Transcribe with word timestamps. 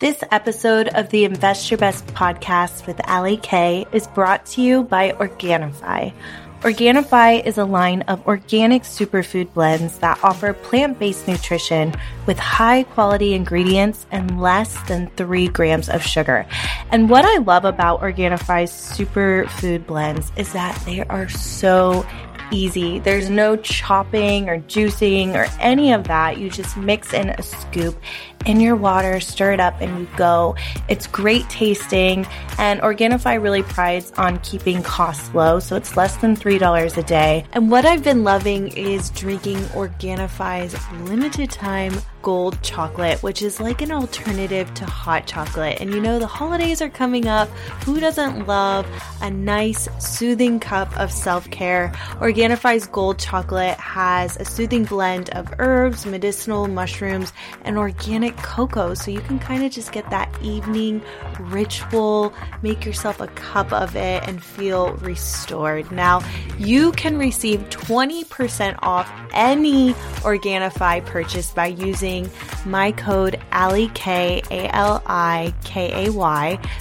This 0.00 0.24
episode 0.30 0.88
of 0.88 1.10
the 1.10 1.26
Invest 1.26 1.70
Your 1.70 1.76
Best 1.76 2.06
podcast 2.06 2.86
with 2.86 3.06
Ali 3.06 3.36
Kay 3.36 3.84
is 3.92 4.06
brought 4.06 4.46
to 4.46 4.62
you 4.62 4.84
by 4.84 5.12
Organifi. 5.12 6.14
Organifi 6.62 7.44
is 7.44 7.58
a 7.58 7.66
line 7.66 8.00
of 8.08 8.26
organic 8.26 8.84
superfood 8.84 9.52
blends 9.52 9.98
that 9.98 10.18
offer 10.24 10.54
plant 10.54 10.98
based 10.98 11.28
nutrition 11.28 11.94
with 12.24 12.38
high 12.38 12.84
quality 12.84 13.34
ingredients 13.34 14.06
and 14.10 14.40
less 14.40 14.74
than 14.88 15.10
three 15.18 15.48
grams 15.48 15.90
of 15.90 16.02
sugar. 16.02 16.46
And 16.90 17.10
what 17.10 17.26
I 17.26 17.36
love 17.36 17.66
about 17.66 18.00
Organifi's 18.00 18.72
superfood 18.72 19.86
blends 19.86 20.32
is 20.34 20.54
that 20.54 20.80
they 20.86 21.02
are 21.02 21.28
so 21.28 22.06
easy. 22.52 22.98
There's 22.98 23.30
no 23.30 23.56
chopping 23.56 24.48
or 24.48 24.60
juicing 24.60 25.34
or 25.34 25.46
any 25.60 25.92
of 25.92 26.04
that. 26.04 26.38
You 26.38 26.50
just 26.50 26.76
mix 26.76 27.12
in 27.12 27.30
a 27.30 27.42
scoop 27.42 28.00
in 28.46 28.60
your 28.60 28.76
water, 28.76 29.20
stir 29.20 29.52
it 29.52 29.60
up, 29.60 29.80
and 29.80 30.00
you 30.00 30.08
go. 30.16 30.56
It's 30.88 31.06
great 31.06 31.48
tasting, 31.48 32.26
and 32.58 32.80
Organifi 32.80 33.42
really 33.42 33.62
prides 33.62 34.12
on 34.12 34.38
keeping 34.40 34.82
costs 34.82 35.32
low, 35.34 35.60
so 35.60 35.76
it's 35.76 35.96
less 35.96 36.16
than 36.16 36.36
$3 36.36 36.96
a 36.96 37.02
day. 37.02 37.44
And 37.52 37.70
what 37.70 37.84
I've 37.84 38.04
been 38.04 38.24
loving 38.24 38.68
is 38.68 39.10
drinking 39.10 39.58
Organifi's 39.74 40.76
limited 41.08 41.50
time 41.50 41.92
gold 42.22 42.60
chocolate, 42.62 43.22
which 43.22 43.42
is 43.42 43.60
like 43.60 43.82
an 43.82 43.90
alternative 43.90 44.72
to 44.74 44.84
hot 44.84 45.26
chocolate. 45.26 45.80
And 45.80 45.92
you 45.92 46.00
know, 46.00 46.18
the 46.18 46.26
holidays 46.26 46.82
are 46.82 46.88
coming 46.88 47.26
up. 47.26 47.48
Who 47.84 48.00
doesn't 48.00 48.46
love 48.46 48.86
a 49.22 49.30
nice, 49.30 49.88
soothing 49.98 50.60
cup 50.60 50.94
of 50.98 51.12
self 51.12 51.50
care? 51.50 51.92
Organifi's 52.20 52.86
gold 52.86 53.18
chocolate 53.18 53.78
has 53.78 54.36
a 54.36 54.44
soothing 54.44 54.84
blend 54.84 55.30
of 55.30 55.52
herbs, 55.58 56.06
medicinal 56.06 56.68
mushrooms, 56.68 57.32
and 57.64 57.78
organic 57.78 58.29
cocoa. 58.32 58.94
So 58.94 59.10
you 59.10 59.20
can 59.20 59.38
kind 59.38 59.64
of 59.64 59.72
just 59.72 59.92
get 59.92 60.08
that 60.10 60.34
evening 60.42 61.02
ritual, 61.38 62.32
make 62.62 62.84
yourself 62.84 63.20
a 63.20 63.26
cup 63.28 63.72
of 63.72 63.96
it, 63.96 64.26
and 64.26 64.42
feel 64.42 64.92
restored. 64.94 65.90
Now, 65.90 66.22
you 66.58 66.92
can 66.92 67.18
receive 67.18 67.60
20% 67.70 68.78
off 68.82 69.10
any 69.32 69.94
Organifi 70.22 71.04
purchase 71.06 71.50
by 71.50 71.66
using 71.66 72.30
my 72.66 72.92
code 72.92 73.40
ALIKAY, 73.52 74.42
A-L-I-K-A-Y. 74.50 75.50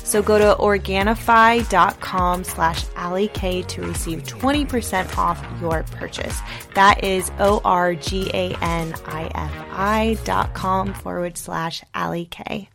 So 0.04 0.22
go 0.22 0.38
to 0.38 0.56
Organifi.com 0.62 2.44
slash 2.44 2.86
ALIKAY 2.96 3.64
to 3.64 3.82
receive 3.84 4.24
20% 4.24 5.18
off 5.18 5.44
your 5.62 5.84
purchase. 5.92 6.40
That 6.76 7.04
is 7.04 7.32
O-R-G-A-N-I-F-I 7.40 8.10
dot 10.24 10.54
com 10.54 10.94
forward 10.94 11.38
slash 11.40 11.84
ALIKAY. 11.96 12.70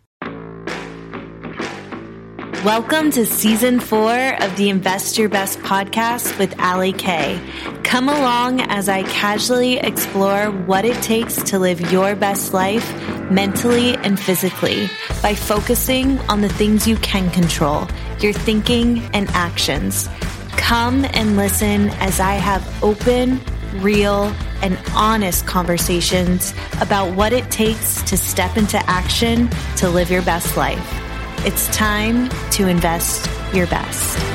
Welcome 2.65 3.11
to 3.11 3.27
season 3.27 3.79
four 3.79 4.43
of 4.43 4.57
the 4.57 4.71
Invest 4.71 5.19
Your 5.19 5.29
Best 5.29 5.59
podcast 5.59 6.39
with 6.39 6.59
Ali 6.59 6.95
Kay. 6.95 7.39
Come 7.83 8.09
along 8.09 8.63
as 8.63 8.89
I 8.89 9.03
casually 9.03 9.77
explore 9.77 10.47
what 10.51 10.87
it 10.87 11.01
takes 11.03 11.43
to 11.51 11.59
live 11.59 11.93
your 11.93 12.17
best 12.17 12.55
life 12.55 12.91
mentally 13.31 13.97
and 13.97 14.19
physically 14.19 14.89
by 15.23 15.35
focusing 15.35 16.19
on 16.31 16.41
the 16.41 16.49
things 16.49 16.89
you 16.89 16.97
can 16.97 17.31
control, 17.33 17.87
your 18.21 18.33
thinking 18.33 19.03
and 19.13 19.29
actions. 19.33 20.09
Come 20.57 21.05
and 21.13 21.37
listen 21.37 21.91
as 22.01 22.19
I 22.19 22.33
have 22.33 22.83
open, 22.83 23.43
real, 23.75 24.33
and 24.65 24.79
honest 24.95 25.47
conversations 25.47 26.55
about 26.81 27.15
what 27.15 27.35
it 27.35 27.49
takes 27.51 28.01
to 28.03 28.17
step 28.17 28.57
into 28.57 28.79
action 28.89 29.49
to 29.77 29.89
live 29.91 30.11
your 30.11 30.23
best 30.23 30.57
life. 30.57 30.91
It's 31.47 31.69
time 31.77 32.31
to 32.53 32.67
invest 32.67 33.29
your 33.55 33.67
best. 33.67 34.34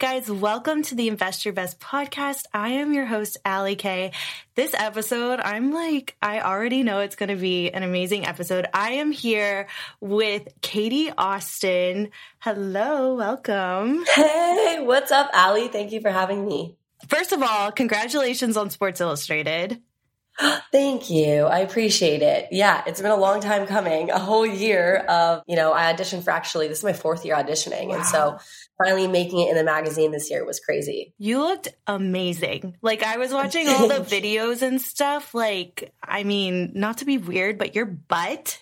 Guys, 0.00 0.30
welcome 0.30 0.82
to 0.82 0.94
the 0.94 1.08
Invest 1.08 1.44
Your 1.44 1.52
Best 1.52 1.78
podcast. 1.78 2.44
I 2.54 2.70
am 2.70 2.94
your 2.94 3.04
host, 3.04 3.36
Ali 3.44 3.76
Kay. 3.76 4.12
This 4.54 4.72
episode, 4.72 5.40
I'm 5.40 5.74
like, 5.74 6.16
I 6.22 6.40
already 6.40 6.82
know 6.82 7.00
it's 7.00 7.16
going 7.16 7.28
to 7.28 7.36
be 7.36 7.70
an 7.70 7.82
amazing 7.82 8.24
episode. 8.24 8.66
I 8.72 8.92
am 8.92 9.12
here 9.12 9.68
with 10.00 10.48
Katie 10.62 11.10
Austin. 11.10 12.12
Hello, 12.38 13.14
welcome. 13.14 14.06
Hey, 14.06 14.78
what's 14.80 15.12
up, 15.12 15.28
Ali? 15.34 15.68
Thank 15.68 15.92
you 15.92 16.00
for 16.00 16.10
having 16.10 16.46
me. 16.46 16.76
First 17.08 17.32
of 17.32 17.42
all, 17.42 17.70
congratulations 17.70 18.56
on 18.56 18.70
Sports 18.70 19.02
Illustrated. 19.02 19.82
Thank 20.72 21.10
you. 21.10 21.44
I 21.44 21.58
appreciate 21.58 22.22
it. 22.22 22.48
Yeah, 22.50 22.82
it's 22.86 23.00
been 23.00 23.10
a 23.10 23.16
long 23.16 23.40
time 23.40 23.66
coming. 23.66 24.10
A 24.10 24.18
whole 24.18 24.46
year 24.46 24.96
of, 24.96 25.42
you 25.46 25.56
know, 25.56 25.72
I 25.72 25.92
auditioned 25.92 26.24
for 26.24 26.30
actually, 26.30 26.68
this 26.68 26.78
is 26.78 26.84
my 26.84 26.92
fourth 26.92 27.24
year 27.24 27.36
auditioning. 27.36 27.88
Wow. 27.88 27.96
And 27.96 28.06
so 28.06 28.38
finally 28.82 29.06
making 29.06 29.40
it 29.40 29.50
in 29.50 29.56
the 29.56 29.64
magazine 29.64 30.12
this 30.12 30.30
year 30.30 30.46
was 30.46 30.60
crazy. 30.60 31.12
You 31.18 31.40
looked 31.40 31.68
amazing. 31.86 32.76
Like 32.80 33.02
I 33.02 33.18
was 33.18 33.32
watching 33.32 33.68
all 33.68 33.88
the 33.88 33.94
videos 33.96 34.62
and 34.62 34.80
stuff. 34.80 35.34
Like, 35.34 35.92
I 36.02 36.22
mean, 36.24 36.72
not 36.74 36.98
to 36.98 37.04
be 37.04 37.18
weird, 37.18 37.58
but 37.58 37.74
your 37.74 37.86
butt 37.86 38.58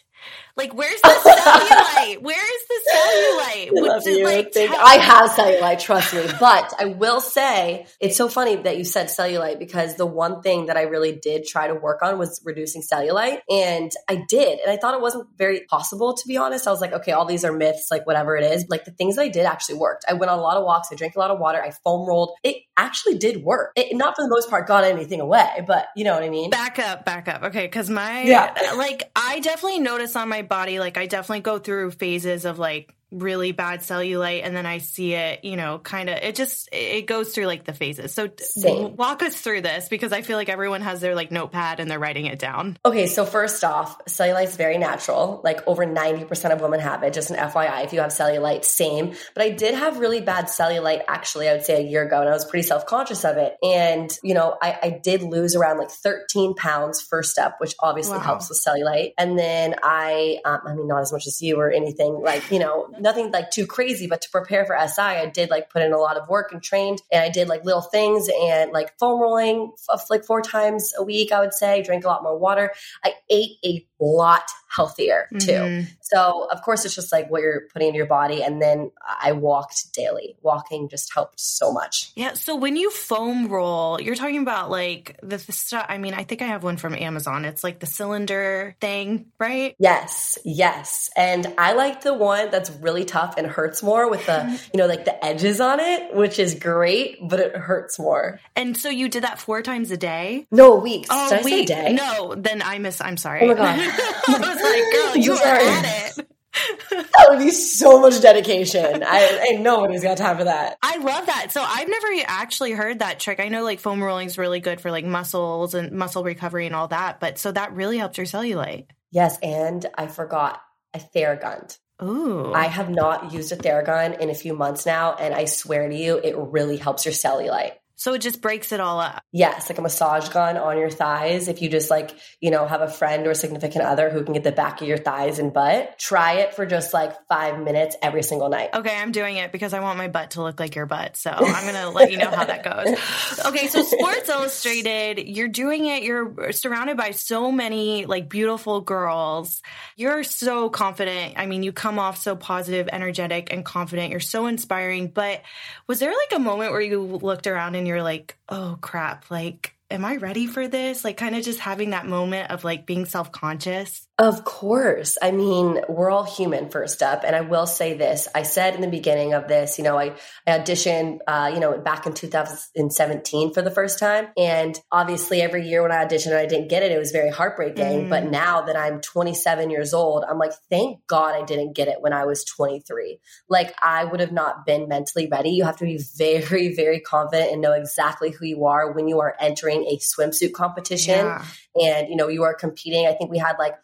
like, 0.59 0.75
where's 0.75 1.01
the 1.01 1.09
cellulite? 1.09 2.21
Where 2.23 2.37
is 2.37 2.67
the 2.67 2.81
cellulite? 2.93 3.69
I, 3.69 3.81
love 3.81 4.07
you. 4.07 4.25
Like, 4.25 4.57
I 4.57 4.95
have 4.97 5.31
cellulite, 5.31 5.81
trust 5.81 6.13
me. 6.13 6.27
But 6.41 6.75
I 6.79 6.87
will 6.87 7.21
say, 7.21 7.87
it's 8.01 8.17
so 8.17 8.29
funny 8.29 8.57
that 8.57 8.77
you 8.77 8.85
said 8.85 9.07
cellulite 9.07 9.61
because 9.61 9.95
the 9.95 10.05
one 10.05 10.43
thing 10.43 10.67
that 10.67 10.77
I 10.77 10.83
really 10.83 11.13
did 11.13 11.45
try 11.45 11.69
to 11.69 11.75
work 11.75 12.03
on 12.03 12.19
was 12.19 12.41
reducing 12.45 12.83
cellulite. 12.83 13.41
And 13.49 13.93
I 14.09 14.25
did. 14.29 14.59
And 14.59 14.71
I 14.71 14.77
thought 14.77 14.95
it 14.95 15.01
wasn't 15.01 15.29
very 15.39 15.61
possible, 15.61 16.15
to 16.15 16.27
be 16.27 16.37
honest. 16.37 16.67
I 16.67 16.73
was 16.73 16.81
like, 16.81 16.93
okay, 16.93 17.13
all 17.13 17.25
these 17.25 17.45
are 17.45 17.53
myths, 17.53 17.87
like 17.91 18.05
whatever 18.05 18.37
it 18.37 18.45
is. 18.45 18.67
Like 18.69 18.85
the 18.85 18.91
things 18.91 19.15
that 19.15 19.23
I 19.23 19.29
did 19.29 19.47
actually 19.47 19.77
worked. 19.77 20.05
I 20.09 20.15
went 20.15 20.31
on 20.31 20.41
a 20.41 20.43
lot 20.43 20.57
of 20.57 20.65
walks. 20.65 20.89
I 20.91 20.97
drank 20.97 21.15
a 21.15 21.21
lot 21.21 21.31
of 21.31 21.39
water. 21.39 21.63
I 21.63 21.71
foam 21.71 22.07
rolled. 22.07 22.35
It 22.43 22.57
actually 22.77 23.19
did 23.19 23.45
work. 23.45 23.73
It 23.77 23.97
not 23.97 24.17
for 24.17 24.23
the 24.25 24.29
most 24.29 24.51
part 24.51 24.67
got 24.67 24.83
anything 24.83 25.21
away, 25.21 25.63
but 25.67 25.87
you 25.95 26.03
know 26.03 26.15
what 26.15 26.25
I 26.25 26.31
mean? 26.31 26.51
Back 26.51 26.81
up, 26.81 27.05
back 27.05 27.29
up. 27.29 27.45
Okay. 27.45 27.69
Cause 27.69 27.89
my, 27.89 28.23
yeah. 28.23 28.73
like, 28.77 29.11
I 29.15 29.39
definitely 29.39 29.79
noticed 29.79 30.17
on 30.17 30.29
my 30.29 30.43
body, 30.49 30.79
like 30.79 30.97
I 30.97 31.07
definitely 31.07 31.41
go 31.41 31.59
through 31.59 31.93
phases 31.93 32.45
of 32.45 32.59
like 32.59 32.95
really 33.11 33.53
bad 33.53 33.81
cellulite 33.81 34.43
and 34.45 34.55
then 34.55 34.67
I 34.67 34.79
see 34.79 35.15
it, 35.15 35.45
you 35.45 35.57
know, 35.57 35.79
kind 35.79 36.11
of 36.11 36.19
it 36.19 36.35
just 36.35 36.69
it 36.73 37.07
goes 37.07 37.33
through 37.33 37.47
like 37.47 37.65
the 37.65 37.73
phases. 37.73 38.13
So 38.13 38.29
Same. 38.39 38.97
walk 38.97 39.23
us 39.23 39.41
through 39.41 39.63
this 39.63 39.89
because 39.89 40.13
I 40.13 40.23
feel 40.23 40.37
like 40.37 40.49
everyone 40.49 40.83
has 40.83 41.01
their 41.01 41.15
like 41.15 41.31
notepad 41.31 41.81
and 41.81 41.91
they're 41.91 41.99
writing 41.99 42.27
it 42.27 42.39
down. 42.39 42.79
Okay, 42.85 43.07
so 43.07 43.25
first 43.25 43.65
off, 43.65 44.05
cellulite 44.07 44.45
is 44.45 44.57
very 44.57 44.79
natural. 44.79 45.41
Like 45.43 45.67
over 45.67 45.87
90% 45.87 46.53
of 46.53 46.61
women 46.61 46.81
have 46.81 47.03
it. 47.03 47.13
Just 47.13 47.31
an 47.31 47.37
FYI, 47.37 47.85
if 47.85 47.93
you 47.93 48.01
have 48.01 48.11
cellulite, 48.11 48.65
same. 48.65 49.15
But 49.35 49.43
I 49.43 49.51
did 49.51 49.75
have 49.75 49.99
really 49.99 50.21
bad 50.21 50.47
cellulite 50.47 51.03
actually, 51.09 51.49
I 51.49 51.55
would 51.55 51.65
say 51.65 51.83
a 51.83 51.87
year 51.87 52.05
ago 52.05 52.21
and 52.21 52.29
I 52.29 52.33
was 52.33 52.45
pretty 52.45 52.67
self-conscious 52.67 53.25
of 53.25 53.37
it. 53.39 53.57
And, 53.63 54.11
you 54.23 54.35
know, 54.35 54.57
I, 54.61 54.79
I 54.83 55.01
did 55.03 55.23
lose 55.23 55.57
around 55.57 55.79
like 55.79 55.91
13 55.91 56.55
pounds 56.55 57.01
first 57.01 57.31
step, 57.31 57.57
which 57.59 57.75
obviously 57.81 58.19
wow. 58.19 58.25
helps 58.25 58.49
with 58.49 58.59
cellulite. 58.59 59.13
And 59.17 59.39
then 59.39 59.77
I 59.83 60.39
um, 60.45 60.61
I 60.67 60.75
mean 60.75 60.89
not 60.89 61.01
as 61.01 61.13
much 61.13 61.27
as 61.27 61.41
you 61.41 61.59
or 61.59 61.71
anything 61.71 62.21
like, 62.23 62.51
you 62.51 62.59
know, 62.59 62.89
nothing 63.01 63.31
like 63.31 63.51
too 63.51 63.67
crazy, 63.67 64.07
but 64.07 64.21
to 64.23 64.31
prepare 64.31 64.65
for 64.65 64.77
SI, 64.89 65.01
I 65.01 65.27
did 65.27 65.51
like 65.51 65.71
put 65.71 65.83
in 65.83 65.93
a 65.93 65.99
lot 65.99 66.17
of 66.17 66.29
work 66.29 66.53
and 66.53 66.63
trained 66.63 67.03
and 67.13 67.23
I 67.23 67.29
did 67.29 67.49
like 67.49 67.65
little 67.65 67.83
things 67.83 68.29
and 68.43 68.73
like 68.73 68.99
foam 68.99 69.21
rolling 69.21 69.73
f- 69.93 70.11
like 70.11 70.25
four 70.25 70.43
times 70.43 70.93
a 70.97 71.03
week, 71.03 71.33
I 71.33 71.41
would 71.41 71.55
say, 71.55 71.83
drink 71.83 72.05
a 72.05 72.09
lot 72.09 72.23
more 72.23 72.39
water. 72.39 72.73
I 73.05 73.15
ate 73.31 73.59
a 73.65 73.85
lot 74.01 74.45
healthier 74.69 75.29
too. 75.41 75.53
Mm-hmm. 75.53 75.85
So 76.01 76.49
of 76.51 76.63
course 76.63 76.85
it's 76.85 76.95
just 76.95 77.13
like 77.13 77.31
what 77.31 77.43
you're 77.43 77.63
putting 77.73 77.89
in 77.89 77.95
your 77.95 78.07
body. 78.07 78.43
And 78.43 78.61
then 78.61 78.91
I 79.07 79.33
walked 79.33 79.93
daily. 79.93 80.37
Walking 80.43 80.89
just 80.89 81.13
helped 81.13 81.41
so 81.41 81.73
much. 81.73 82.13
Yeah. 82.15 82.35
So 82.35 82.55
when 82.57 82.77
you 82.77 82.91
foam 82.91 83.49
roll, 83.49 84.01
you're 84.01 84.15
talking 84.15 84.43
about 84.43 84.71
like 84.71 85.19
the, 85.23 85.39
the 85.39 85.53
stuff. 85.53 85.87
I 85.89 85.99
mean, 85.99 86.15
I 86.15 86.25
think 86.25 86.43
I 86.43 86.47
have 86.47 86.63
one 86.63 86.77
from 86.77 86.95
Amazon. 86.95 87.45
It's 87.45 87.65
like 87.65 87.81
the 87.81 87.87
cylinder 87.87 88.77
thing, 88.81 89.27
right? 89.39 89.75
Yes. 89.79 90.39
Yes. 90.45 91.11
And 91.17 91.55
I 91.59 91.73
like 91.73 92.03
the 92.03 92.15
one 92.15 92.51
that's 92.51 92.71
really 92.71 93.05
tough 93.05 93.35
and 93.37 93.47
hurts 93.47 93.83
more 93.83 94.11
with 94.11 94.25
the, 94.27 94.61
you 94.75 94.79
know, 94.79 94.87
like 94.87 95.05
the 95.05 95.25
edges 95.25 95.61
on 95.61 95.81
it, 95.81 96.15
which 96.15 96.39
is 96.39 96.55
great, 96.55 97.19
but 97.27 97.41
it 97.41 97.57
hurts 97.57 97.99
more. 97.99 98.41
And 98.55 98.77
so 98.77 98.91
you 98.91 99.09
did 99.09 99.25
that 99.25 99.39
four 99.39 99.63
times 99.63 99.91
a 99.91 99.97
day? 99.97 100.47
No, 100.51 100.77
weeks. 100.77 101.09
Oh, 101.11 101.31
did 101.31 101.41
I 101.41 101.43
week. 101.43 101.69
say 101.69 101.75
day? 101.75 101.93
No, 101.95 102.35
then 102.37 102.63
I 102.63 102.79
miss, 102.79 103.01
I'm 103.01 103.17
sorry. 103.17 103.43
Oh 103.43 103.49
my 103.49 103.55
God. 103.55 103.79
Like, 104.69 104.93
girl, 104.93 105.17
you 105.17 105.33
are 105.33 105.39
at 105.39 106.19
it. 106.19 106.29
that 106.91 107.27
would 107.29 107.39
be 107.39 107.51
so 107.51 108.01
much 108.01 108.21
dedication. 108.21 109.03
I 109.07 109.47
ain't 109.51 109.63
nobody's 109.63 110.03
got 110.03 110.17
time 110.19 110.39
for 110.39 110.45
that. 110.45 110.77
I 110.83 110.97
love 110.99 111.27
that. 111.27 111.53
So 111.53 111.63
I've 111.63 111.89
never 111.89 112.09
actually 112.27 112.73
heard 112.73 113.01
that 113.01 113.21
trick. 113.21 113.41
I 113.41 113.49
know 113.49 113.63
like 113.63 113.81
foam 113.81 114.03
rolling 114.03 114.27
is 114.27 114.39
really 114.39 114.61
good 114.61 114.81
for 114.81 114.91
like 114.91 115.05
muscles 115.05 115.75
and 115.75 115.93
muscle 115.93 116.25
recovery 116.25 116.67
and 116.67 116.75
all 116.75 116.89
that, 116.89 117.21
but 117.21 117.39
so 117.39 117.53
that 117.53 117.75
really 117.75 117.99
helps 117.99 118.19
your 118.19 118.27
cellulite. 118.27 118.87
Yes, 119.11 119.39
and 119.43 119.85
I 119.97 120.07
forgot 120.07 120.61
a 120.95 120.99
theragunned. 120.99 121.79
Ooh. 122.03 122.53
I 122.53 122.67
have 122.67 122.91
not 122.91 123.33
used 123.33 123.51
a 123.51 123.57
Theragun 123.57 124.21
in 124.21 124.31
a 124.31 124.35
few 124.35 124.55
months 124.55 124.87
now, 124.87 125.15
and 125.15 125.35
I 125.35 125.47
swear 125.47 125.89
to 125.89 125.97
you, 125.97 126.21
it 126.23 126.37
really 126.37 126.77
helps 126.77 127.05
your 127.05 127.13
cellulite. 127.13 127.73
So 127.99 128.15
it 128.15 128.21
just 128.21 128.41
breaks 128.41 128.71
it 128.71 128.79
all 128.79 129.01
up. 129.01 129.25
Yes, 129.33 129.69
like 129.69 129.77
a 129.77 129.83
massage 129.83 130.29
gun 130.29 130.57
on 130.57 130.79
your 130.79 130.89
thighs. 130.89 131.49
If 131.49 131.61
you 131.61 131.69
just 131.69 131.91
like, 131.91 132.17
you 132.41 132.53
know, 132.53 132.65
have 132.65 132.81
a 132.81 132.89
friend 132.89 133.27
or 133.27 133.33
a 133.33 133.35
significant 133.35 133.85
other 133.85 134.09
who 134.09 134.23
can 134.23 134.35
get 134.35 134.45
the 134.45 134.53
back 134.53 134.81
of 134.81 134.87
your 134.87 134.99
thighs 134.99 135.41
and 135.41 135.53
butt, 135.53 135.99
try 135.99 136.35
it 136.35 136.55
for 136.55 136.65
just 136.65 136.95
like 136.95 137.13
five 137.27 137.59
minutes 137.59 137.97
every 138.01 138.23
single 138.23 138.49
night. 138.51 138.71
Okay, 138.73 138.97
I'm 138.97 139.11
doing 139.11 139.37
it 139.37 139.51
because 139.51 139.75
I 139.75 139.81
want 139.81 139.99
my 139.99 140.07
butt 140.07 140.31
to 140.33 140.43
look 140.43 140.61
like 140.61 140.77
your 140.77 140.87
butt. 140.87 141.17
So 141.17 141.33
I'm 141.33 141.65
going 141.65 141.75
to 141.75 141.91
let 141.91 142.13
you 142.13 142.19
know 142.19 142.31
how 142.31 142.45
that 142.45 142.63
goes. 142.63 143.47
Okay, 143.47 143.67
so 143.67 143.83
Sports 143.83 144.29
Illustrated, 144.29 145.27
you're 145.27 145.49
doing 145.49 145.87
it. 145.87 146.05
You're 146.05 146.53
surrounded 146.53 146.97
by 146.97 147.11
so 147.11 147.51
many 147.51 148.07
like 148.07 148.29
beautiful 148.29 148.81
girls. 148.81 149.61
You're 149.97 150.23
so 150.23 150.71
confident. 150.71 151.35
I 151.37 151.47
mean, 151.47 151.65
you 151.65 151.73
come 151.73 151.99
off 151.99 152.19
so 152.19 152.37
positive, 152.37 152.89
energetic, 152.93 153.53
and 153.53 153.65
confident. 153.65 154.13
You're 154.13 154.21
so 154.21 154.47
inspiring. 154.47 155.09
But 155.09 155.43
was 155.89 155.99
there 155.99 156.13
like 156.13 156.39
a 156.39 156.39
moment 156.39 156.71
where 156.71 156.81
you 156.81 157.03
looked 157.03 157.49
around 157.49 157.75
and 157.75 157.88
you're 157.89 158.03
like, 158.03 158.37
oh 158.49 158.79
crap, 158.81 159.31
like, 159.31 159.75
am 159.91 160.05
I 160.05 160.17
ready 160.17 160.47
for 160.47 160.69
this? 160.69 161.05
Like, 161.05 161.17
kind 161.17 161.35
of 161.35 161.45
just 161.45 161.61
having 161.61 161.91
that 161.91 162.07
moment 162.07 162.51
of 162.51 162.65
like 162.65 162.87
being 162.87 163.07
self 163.07 163.33
conscious. 163.33 164.09
Of 164.21 164.45
course. 164.45 165.17
I 165.23 165.31
mean, 165.31 165.81
we're 165.89 166.11
all 166.11 166.25
human 166.25 166.71
first 166.71 167.05
up. 167.05 167.23
And 167.25 167.37
I 167.37 167.43
will 167.43 167.69
say 167.69 167.95
this. 167.95 168.27
I 168.35 168.43
said 168.43 168.75
in 168.75 168.81
the 168.81 168.89
beginning 168.89 169.33
of 169.33 169.47
this, 169.47 169.79
you 169.79 169.85
know, 169.85 169.97
I, 169.97 170.17
I 170.45 170.59
auditioned, 170.59 171.21
uh, 171.29 171.53
you 171.55 171.61
know, 171.61 171.79
back 171.79 172.05
in 172.05 172.15
2017 172.15 173.55
for 173.55 173.63
the 173.63 173.71
first 173.71 174.01
time. 174.01 174.27
And 174.37 174.77
obviously 174.91 175.41
every 175.41 175.69
year 175.69 175.83
when 175.83 175.93
I 175.93 176.05
auditioned 176.05 176.33
and 176.33 176.39
I 176.39 176.47
didn't 176.47 176.69
get 176.69 176.83
it, 176.83 176.91
it 176.91 176.99
was 176.99 177.13
very 177.13 177.31
heartbreaking. 177.31 178.07
Mm. 178.07 178.09
But 178.09 178.25
now 178.25 178.63
that 178.63 178.77
I'm 178.77 179.01
27 179.01 179.71
years 179.71 179.95
old, 179.95 180.25
I'm 180.29 180.39
like, 180.39 180.53
thank 180.69 181.07
God 181.07 181.41
I 181.41 181.45
didn't 181.45 181.77
get 181.77 181.87
it 181.87 182.01
when 182.01 182.13
I 182.13 182.25
was 182.25 182.45
23. 182.45 183.21
Like 183.49 183.73
I 183.81 184.05
would 184.05 184.19
have 184.19 184.33
not 184.33 184.67
been 184.67 184.89
mentally 184.89 185.29
ready. 185.31 185.51
You 185.51 185.63
have 185.63 185.77
to 185.77 185.85
be 185.85 186.01
very, 186.17 186.75
very 186.75 186.99
confident 186.99 187.53
and 187.53 187.61
know 187.63 187.73
exactly 187.73 188.33
who 188.33 188.47
you 188.47 188.65
are 188.65 188.91
when 188.93 189.07
you 189.07 189.21
are 189.21 189.37
entering 189.39 189.78
a 189.87 189.99
swimsuit 189.99 190.53
competition. 190.53 191.27
Yeah 191.27 191.45
and 191.81 192.09
you 192.09 192.17
know 192.17 192.29
you 192.29 192.43
are 192.43 192.55
competing. 192.55 193.07
I 193.07 193.13
think 193.13 193.31
we 193.31 193.39
had 193.39 193.57
like 193.59 193.75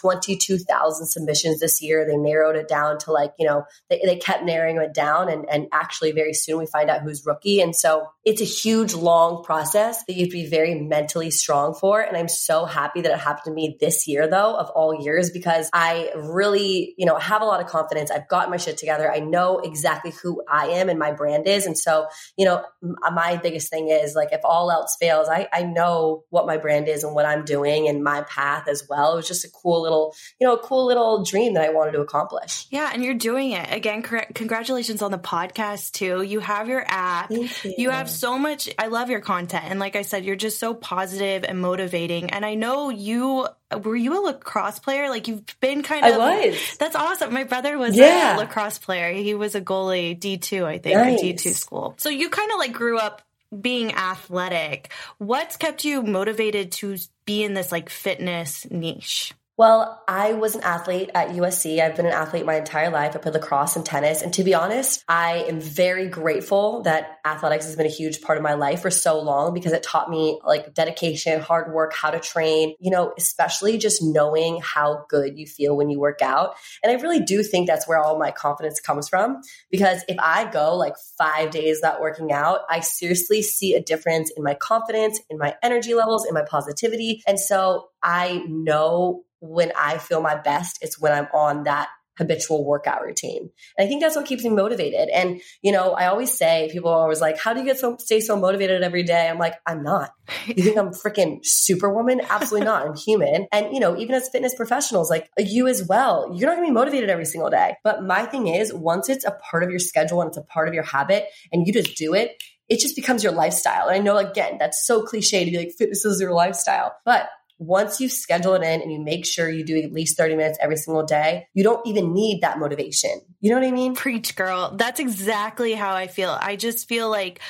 22,000 0.00 1.06
submissions 1.06 1.60
this 1.60 1.82
year. 1.82 2.06
They 2.06 2.16
narrowed 2.16 2.56
it 2.56 2.68
down 2.68 2.98
to 2.98 3.12
like 3.12 3.32
you 3.38 3.46
know 3.46 3.64
they, 3.90 4.00
they 4.04 4.16
kept 4.16 4.44
narrowing 4.44 4.76
it 4.76 4.94
down. 4.94 5.28
And, 5.28 5.46
and 5.48 5.66
actually 5.72 6.12
very 6.12 6.34
soon 6.34 6.58
we 6.58 6.66
find 6.66 6.90
out 6.90 7.02
who's 7.02 7.24
rookie. 7.26 7.60
And 7.60 7.74
so 7.74 8.06
it's 8.24 8.40
a 8.40 8.44
huge 8.44 8.94
long 8.94 9.44
process 9.44 10.04
that 10.04 10.14
you 10.14 10.24
have 10.24 10.30
to 10.30 10.36
be 10.36 10.46
very 10.46 10.74
mentally 10.74 11.30
strong 11.30 11.74
for. 11.74 12.00
And 12.00 12.16
i'm 12.16 12.28
so 12.28 12.64
happy 12.64 13.00
that 13.02 13.12
it 13.12 13.18
happened 13.18 13.44
to 13.44 13.52
me 13.52 13.76
this 13.80 14.06
year 14.06 14.28
though 14.28 14.56
of 14.56 14.70
all 14.70 14.94
years 15.02 15.30
because 15.30 15.68
i 15.72 16.10
really 16.16 16.94
you 16.96 17.06
know 17.06 17.16
have 17.16 17.42
a 17.42 17.44
lot 17.44 17.60
of 17.60 17.66
confidence. 17.66 18.10
I've 18.10 18.28
got 18.28 18.50
my 18.50 18.56
shit 18.56 18.76
together. 18.76 19.10
I 19.10 19.20
know 19.20 19.58
exactly 19.58 20.12
who 20.22 20.42
i 20.50 20.66
am 20.68 20.88
and 20.88 20.98
my 20.98 21.12
brand 21.12 21.46
is. 21.46 21.66
And 21.66 21.76
so 21.78 22.06
you 22.36 22.44
know 22.44 22.64
my 22.82 23.38
biggest 23.42 23.70
thing 23.70 23.88
is 23.88 24.14
like 24.14 24.32
if 24.32 24.40
all 24.44 24.70
else 24.70 24.96
fails 25.00 25.28
i, 25.28 25.48
I 25.52 25.62
know 25.62 26.24
what 26.30 26.46
my 26.46 26.56
brand 26.56 26.88
is 26.88 27.04
and 27.04 27.14
what 27.14 27.26
i'm 27.26 27.43
doing 27.44 27.88
and 27.88 28.02
my 28.02 28.22
path 28.22 28.68
as 28.68 28.86
well. 28.88 29.12
It 29.12 29.16
was 29.16 29.28
just 29.28 29.44
a 29.44 29.50
cool 29.50 29.82
little, 29.82 30.14
you 30.40 30.46
know, 30.46 30.54
a 30.54 30.58
cool 30.58 30.86
little 30.86 31.24
dream 31.24 31.54
that 31.54 31.64
I 31.64 31.70
wanted 31.70 31.92
to 31.92 32.00
accomplish. 32.00 32.66
Yeah, 32.70 32.90
and 32.92 33.04
you're 33.04 33.14
doing 33.14 33.52
it. 33.52 33.72
Again, 33.72 34.02
congratulations 34.02 35.02
on 35.02 35.10
the 35.10 35.18
podcast 35.18 35.92
too. 35.92 36.22
You 36.22 36.40
have 36.40 36.68
your 36.68 36.84
app. 36.86 37.30
You. 37.30 37.48
you 37.76 37.90
have 37.90 38.10
so 38.10 38.38
much 38.38 38.68
I 38.78 38.88
love 38.88 39.10
your 39.10 39.20
content. 39.20 39.64
And 39.68 39.80
like 39.80 39.96
I 39.96 40.02
said, 40.02 40.24
you're 40.24 40.36
just 40.36 40.58
so 40.58 40.74
positive 40.74 41.44
and 41.44 41.60
motivating. 41.60 42.30
And 42.30 42.44
I 42.44 42.54
know 42.54 42.90
you 42.90 43.46
were 43.82 43.96
you 43.96 44.18
a 44.18 44.22
lacrosse 44.24 44.78
player? 44.78 45.08
Like 45.08 45.28
you've 45.28 45.42
been 45.60 45.82
kind 45.82 46.04
of 46.04 46.20
I 46.20 46.46
was. 46.46 46.76
That's 46.78 46.96
awesome. 46.96 47.32
My 47.32 47.44
brother 47.44 47.78
was 47.78 47.96
yeah. 47.96 48.36
a 48.36 48.38
lacrosse 48.38 48.78
player. 48.78 49.12
He 49.12 49.34
was 49.34 49.54
a 49.54 49.60
goalie 49.60 50.18
D2, 50.18 50.64
I 50.64 50.78
think, 50.78 50.96
nice. 50.96 51.22
D2 51.22 51.54
school. 51.54 51.94
So 51.98 52.08
you 52.08 52.28
kind 52.30 52.50
of 52.52 52.58
like 52.58 52.72
grew 52.72 52.98
up 52.98 53.22
being 53.60 53.92
athletic, 53.92 54.92
what's 55.18 55.56
kept 55.56 55.84
you 55.84 56.02
motivated 56.02 56.72
to 56.72 56.96
be 57.24 57.44
in 57.44 57.54
this 57.54 57.72
like 57.72 57.90
fitness 57.90 58.66
niche? 58.70 59.34
Well, 59.56 60.02
I 60.08 60.32
was 60.32 60.56
an 60.56 60.62
athlete 60.62 61.10
at 61.14 61.28
USC. 61.28 61.78
I've 61.78 61.94
been 61.94 62.06
an 62.06 62.12
athlete 62.12 62.44
my 62.44 62.56
entire 62.56 62.90
life. 62.90 63.14
I 63.14 63.20
played 63.20 63.34
lacrosse 63.34 63.76
and 63.76 63.86
tennis. 63.86 64.20
And 64.20 64.34
to 64.34 64.42
be 64.42 64.52
honest, 64.52 65.04
I 65.06 65.44
am 65.48 65.60
very 65.60 66.08
grateful 66.08 66.82
that 66.82 67.18
athletics 67.24 67.66
has 67.66 67.76
been 67.76 67.86
a 67.86 67.90
huge 67.90 68.20
part 68.20 68.36
of 68.36 68.42
my 68.42 68.54
life 68.54 68.82
for 68.82 68.90
so 68.90 69.20
long 69.20 69.54
because 69.54 69.70
it 69.70 69.84
taught 69.84 70.10
me 70.10 70.40
like 70.44 70.74
dedication, 70.74 71.40
hard 71.40 71.72
work, 71.72 71.94
how 71.94 72.10
to 72.10 72.18
train, 72.18 72.74
you 72.80 72.90
know, 72.90 73.14
especially 73.16 73.78
just 73.78 74.02
knowing 74.02 74.60
how 74.60 75.04
good 75.08 75.38
you 75.38 75.46
feel 75.46 75.76
when 75.76 75.88
you 75.88 76.00
work 76.00 76.20
out. 76.20 76.56
And 76.82 76.90
I 76.90 77.00
really 77.00 77.20
do 77.20 77.44
think 77.44 77.68
that's 77.68 77.86
where 77.86 78.00
all 78.00 78.18
my 78.18 78.32
confidence 78.32 78.80
comes 78.80 79.08
from 79.08 79.40
because 79.70 80.02
if 80.08 80.16
I 80.18 80.50
go 80.50 80.74
like 80.74 80.96
five 81.16 81.52
days 81.52 81.76
without 81.76 82.00
working 82.00 82.32
out, 82.32 82.62
I 82.68 82.80
seriously 82.80 83.42
see 83.42 83.74
a 83.74 83.80
difference 83.80 84.32
in 84.36 84.42
my 84.42 84.54
confidence, 84.54 85.20
in 85.30 85.38
my 85.38 85.54
energy 85.62 85.94
levels, 85.94 86.26
in 86.26 86.34
my 86.34 86.42
positivity. 86.42 87.22
And 87.24 87.38
so 87.38 87.90
I 88.02 88.42
know 88.48 89.22
when 89.44 89.72
I 89.76 89.98
feel 89.98 90.20
my 90.20 90.34
best, 90.34 90.78
it's 90.80 90.98
when 91.00 91.12
I'm 91.12 91.28
on 91.34 91.64
that 91.64 91.88
habitual 92.16 92.64
workout 92.64 93.02
routine. 93.02 93.50
And 93.76 93.84
I 93.84 93.88
think 93.88 94.00
that's 94.00 94.14
what 94.14 94.24
keeps 94.24 94.44
me 94.44 94.50
motivated. 94.50 95.08
And, 95.08 95.40
you 95.62 95.72
know, 95.72 95.94
I 95.94 96.06
always 96.06 96.32
say, 96.32 96.68
people 96.72 96.90
are 96.90 97.00
always 97.00 97.20
like, 97.20 97.38
how 97.38 97.52
do 97.52 97.58
you 97.58 97.66
get 97.66 97.76
so, 97.76 97.96
stay 97.98 98.20
so 98.20 98.36
motivated 98.36 98.82
every 98.84 99.02
day? 99.02 99.28
I'm 99.28 99.38
like, 99.38 99.54
I'm 99.66 99.82
not. 99.82 100.10
You 100.46 100.62
think 100.62 100.78
I'm 100.78 100.90
freaking 100.90 101.40
superwoman? 101.42 102.20
Absolutely 102.28 102.66
not. 102.66 102.86
I'm 102.86 102.94
human. 102.94 103.48
And, 103.50 103.74
you 103.74 103.80
know, 103.80 103.96
even 103.98 104.14
as 104.14 104.28
fitness 104.28 104.54
professionals, 104.54 105.10
like 105.10 105.28
you 105.38 105.66
as 105.66 105.86
well, 105.88 106.32
you're 106.32 106.48
not 106.48 106.56
going 106.56 106.68
to 106.68 106.70
be 106.70 106.74
motivated 106.74 107.10
every 107.10 107.26
single 107.26 107.50
day. 107.50 107.74
But 107.82 108.04
my 108.04 108.24
thing 108.26 108.46
is, 108.46 108.72
once 108.72 109.08
it's 109.08 109.24
a 109.24 109.32
part 109.50 109.64
of 109.64 109.70
your 109.70 109.80
schedule 109.80 110.20
and 110.20 110.28
it's 110.28 110.38
a 110.38 110.42
part 110.42 110.68
of 110.68 110.74
your 110.74 110.84
habit 110.84 111.26
and 111.52 111.66
you 111.66 111.72
just 111.72 111.96
do 111.96 112.14
it, 112.14 112.40
it 112.68 112.78
just 112.78 112.94
becomes 112.94 113.24
your 113.24 113.32
lifestyle. 113.32 113.88
And 113.88 113.96
I 113.96 113.98
know, 113.98 114.16
again, 114.18 114.58
that's 114.58 114.86
so 114.86 115.02
cliche 115.02 115.44
to 115.44 115.50
be 115.50 115.58
like, 115.58 115.72
fitness 115.76 116.04
is 116.04 116.20
your 116.20 116.32
lifestyle. 116.32 116.94
But 117.04 117.28
once 117.58 118.00
you 118.00 118.08
schedule 118.08 118.54
it 118.54 118.62
in 118.62 118.82
and 118.82 118.92
you 118.92 119.00
make 119.00 119.24
sure 119.24 119.48
you 119.48 119.64
do 119.64 119.80
at 119.80 119.92
least 119.92 120.16
30 120.16 120.36
minutes 120.36 120.58
every 120.60 120.76
single 120.76 121.04
day, 121.04 121.46
you 121.54 121.62
don't 121.62 121.86
even 121.86 122.12
need 122.12 122.40
that 122.42 122.58
motivation. 122.58 123.20
You 123.40 123.50
know 123.50 123.56
what 123.60 123.66
I 123.66 123.70
mean? 123.70 123.94
Preach, 123.94 124.34
girl. 124.36 124.74
That's 124.76 125.00
exactly 125.00 125.74
how 125.74 125.94
I 125.94 126.06
feel. 126.06 126.36
I 126.40 126.56
just 126.56 126.88
feel 126.88 127.08
like 127.10 127.40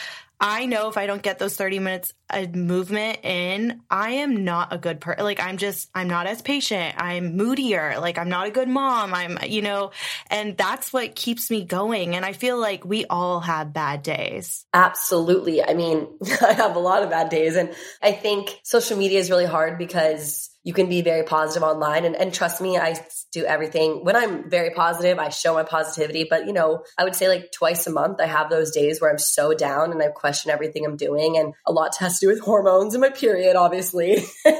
I 0.46 0.66
know 0.66 0.90
if 0.90 0.98
I 0.98 1.06
don't 1.06 1.22
get 1.22 1.38
those 1.38 1.56
30 1.56 1.78
minutes 1.78 2.12
of 2.28 2.54
movement 2.54 3.20
in, 3.22 3.80
I 3.90 4.10
am 4.10 4.44
not 4.44 4.74
a 4.74 4.78
good 4.78 5.00
person. 5.00 5.24
Like, 5.24 5.40
I'm 5.40 5.56
just, 5.56 5.88
I'm 5.94 6.06
not 6.06 6.26
as 6.26 6.42
patient. 6.42 6.96
I'm 6.98 7.34
moodier. 7.34 7.98
Like, 7.98 8.18
I'm 8.18 8.28
not 8.28 8.46
a 8.46 8.50
good 8.50 8.68
mom. 8.68 9.14
I'm, 9.14 9.38
you 9.46 9.62
know, 9.62 9.92
and 10.28 10.54
that's 10.54 10.92
what 10.92 11.14
keeps 11.14 11.50
me 11.50 11.64
going. 11.64 12.14
And 12.14 12.26
I 12.26 12.34
feel 12.34 12.60
like 12.60 12.84
we 12.84 13.06
all 13.06 13.40
have 13.40 13.72
bad 13.72 14.02
days. 14.02 14.66
Absolutely. 14.74 15.64
I 15.64 15.72
mean, 15.72 16.08
I 16.42 16.52
have 16.52 16.76
a 16.76 16.80
lot 16.80 17.02
of 17.02 17.08
bad 17.08 17.30
days. 17.30 17.56
And 17.56 17.74
I 18.02 18.12
think 18.12 18.60
social 18.64 18.98
media 18.98 19.20
is 19.20 19.30
really 19.30 19.46
hard 19.46 19.78
because 19.78 20.50
you 20.64 20.72
can 20.72 20.88
be 20.88 21.02
very 21.02 21.22
positive 21.22 21.62
online. 21.62 22.04
And, 22.04 22.16
and 22.16 22.32
trust 22.32 22.60
me 22.60 22.76
i 22.76 22.96
do 23.32 23.44
everything. 23.44 24.04
When 24.04 24.16
i'm 24.16 24.50
very 24.50 24.70
positive 24.70 25.18
i 25.18 25.28
show 25.28 25.54
my 25.54 25.62
positivity. 25.62 26.26
But 26.28 26.46
you 26.46 26.52
know 26.52 26.84
i 26.98 27.04
would 27.04 27.14
say 27.14 27.28
like 27.28 27.52
twice 27.52 27.86
a 27.86 27.90
month 27.90 28.20
i 28.20 28.26
have 28.26 28.50
those 28.50 28.70
days 28.70 29.00
where 29.00 29.10
i'm 29.10 29.18
so 29.18 29.54
down 29.54 29.92
and 29.92 30.02
i 30.02 30.08
question 30.08 30.50
everything 30.50 30.84
i'm 30.84 30.96
doing. 30.96 31.36
And 31.36 31.54
a 31.66 31.72
lot 31.72 31.96
has 31.98 32.18
to 32.18 32.26
do 32.26 32.32
with 32.32 32.40
hormones 32.40 32.94
and 32.94 33.02
my 33.02 33.10
period 33.10 33.56
obviously. 33.56 34.24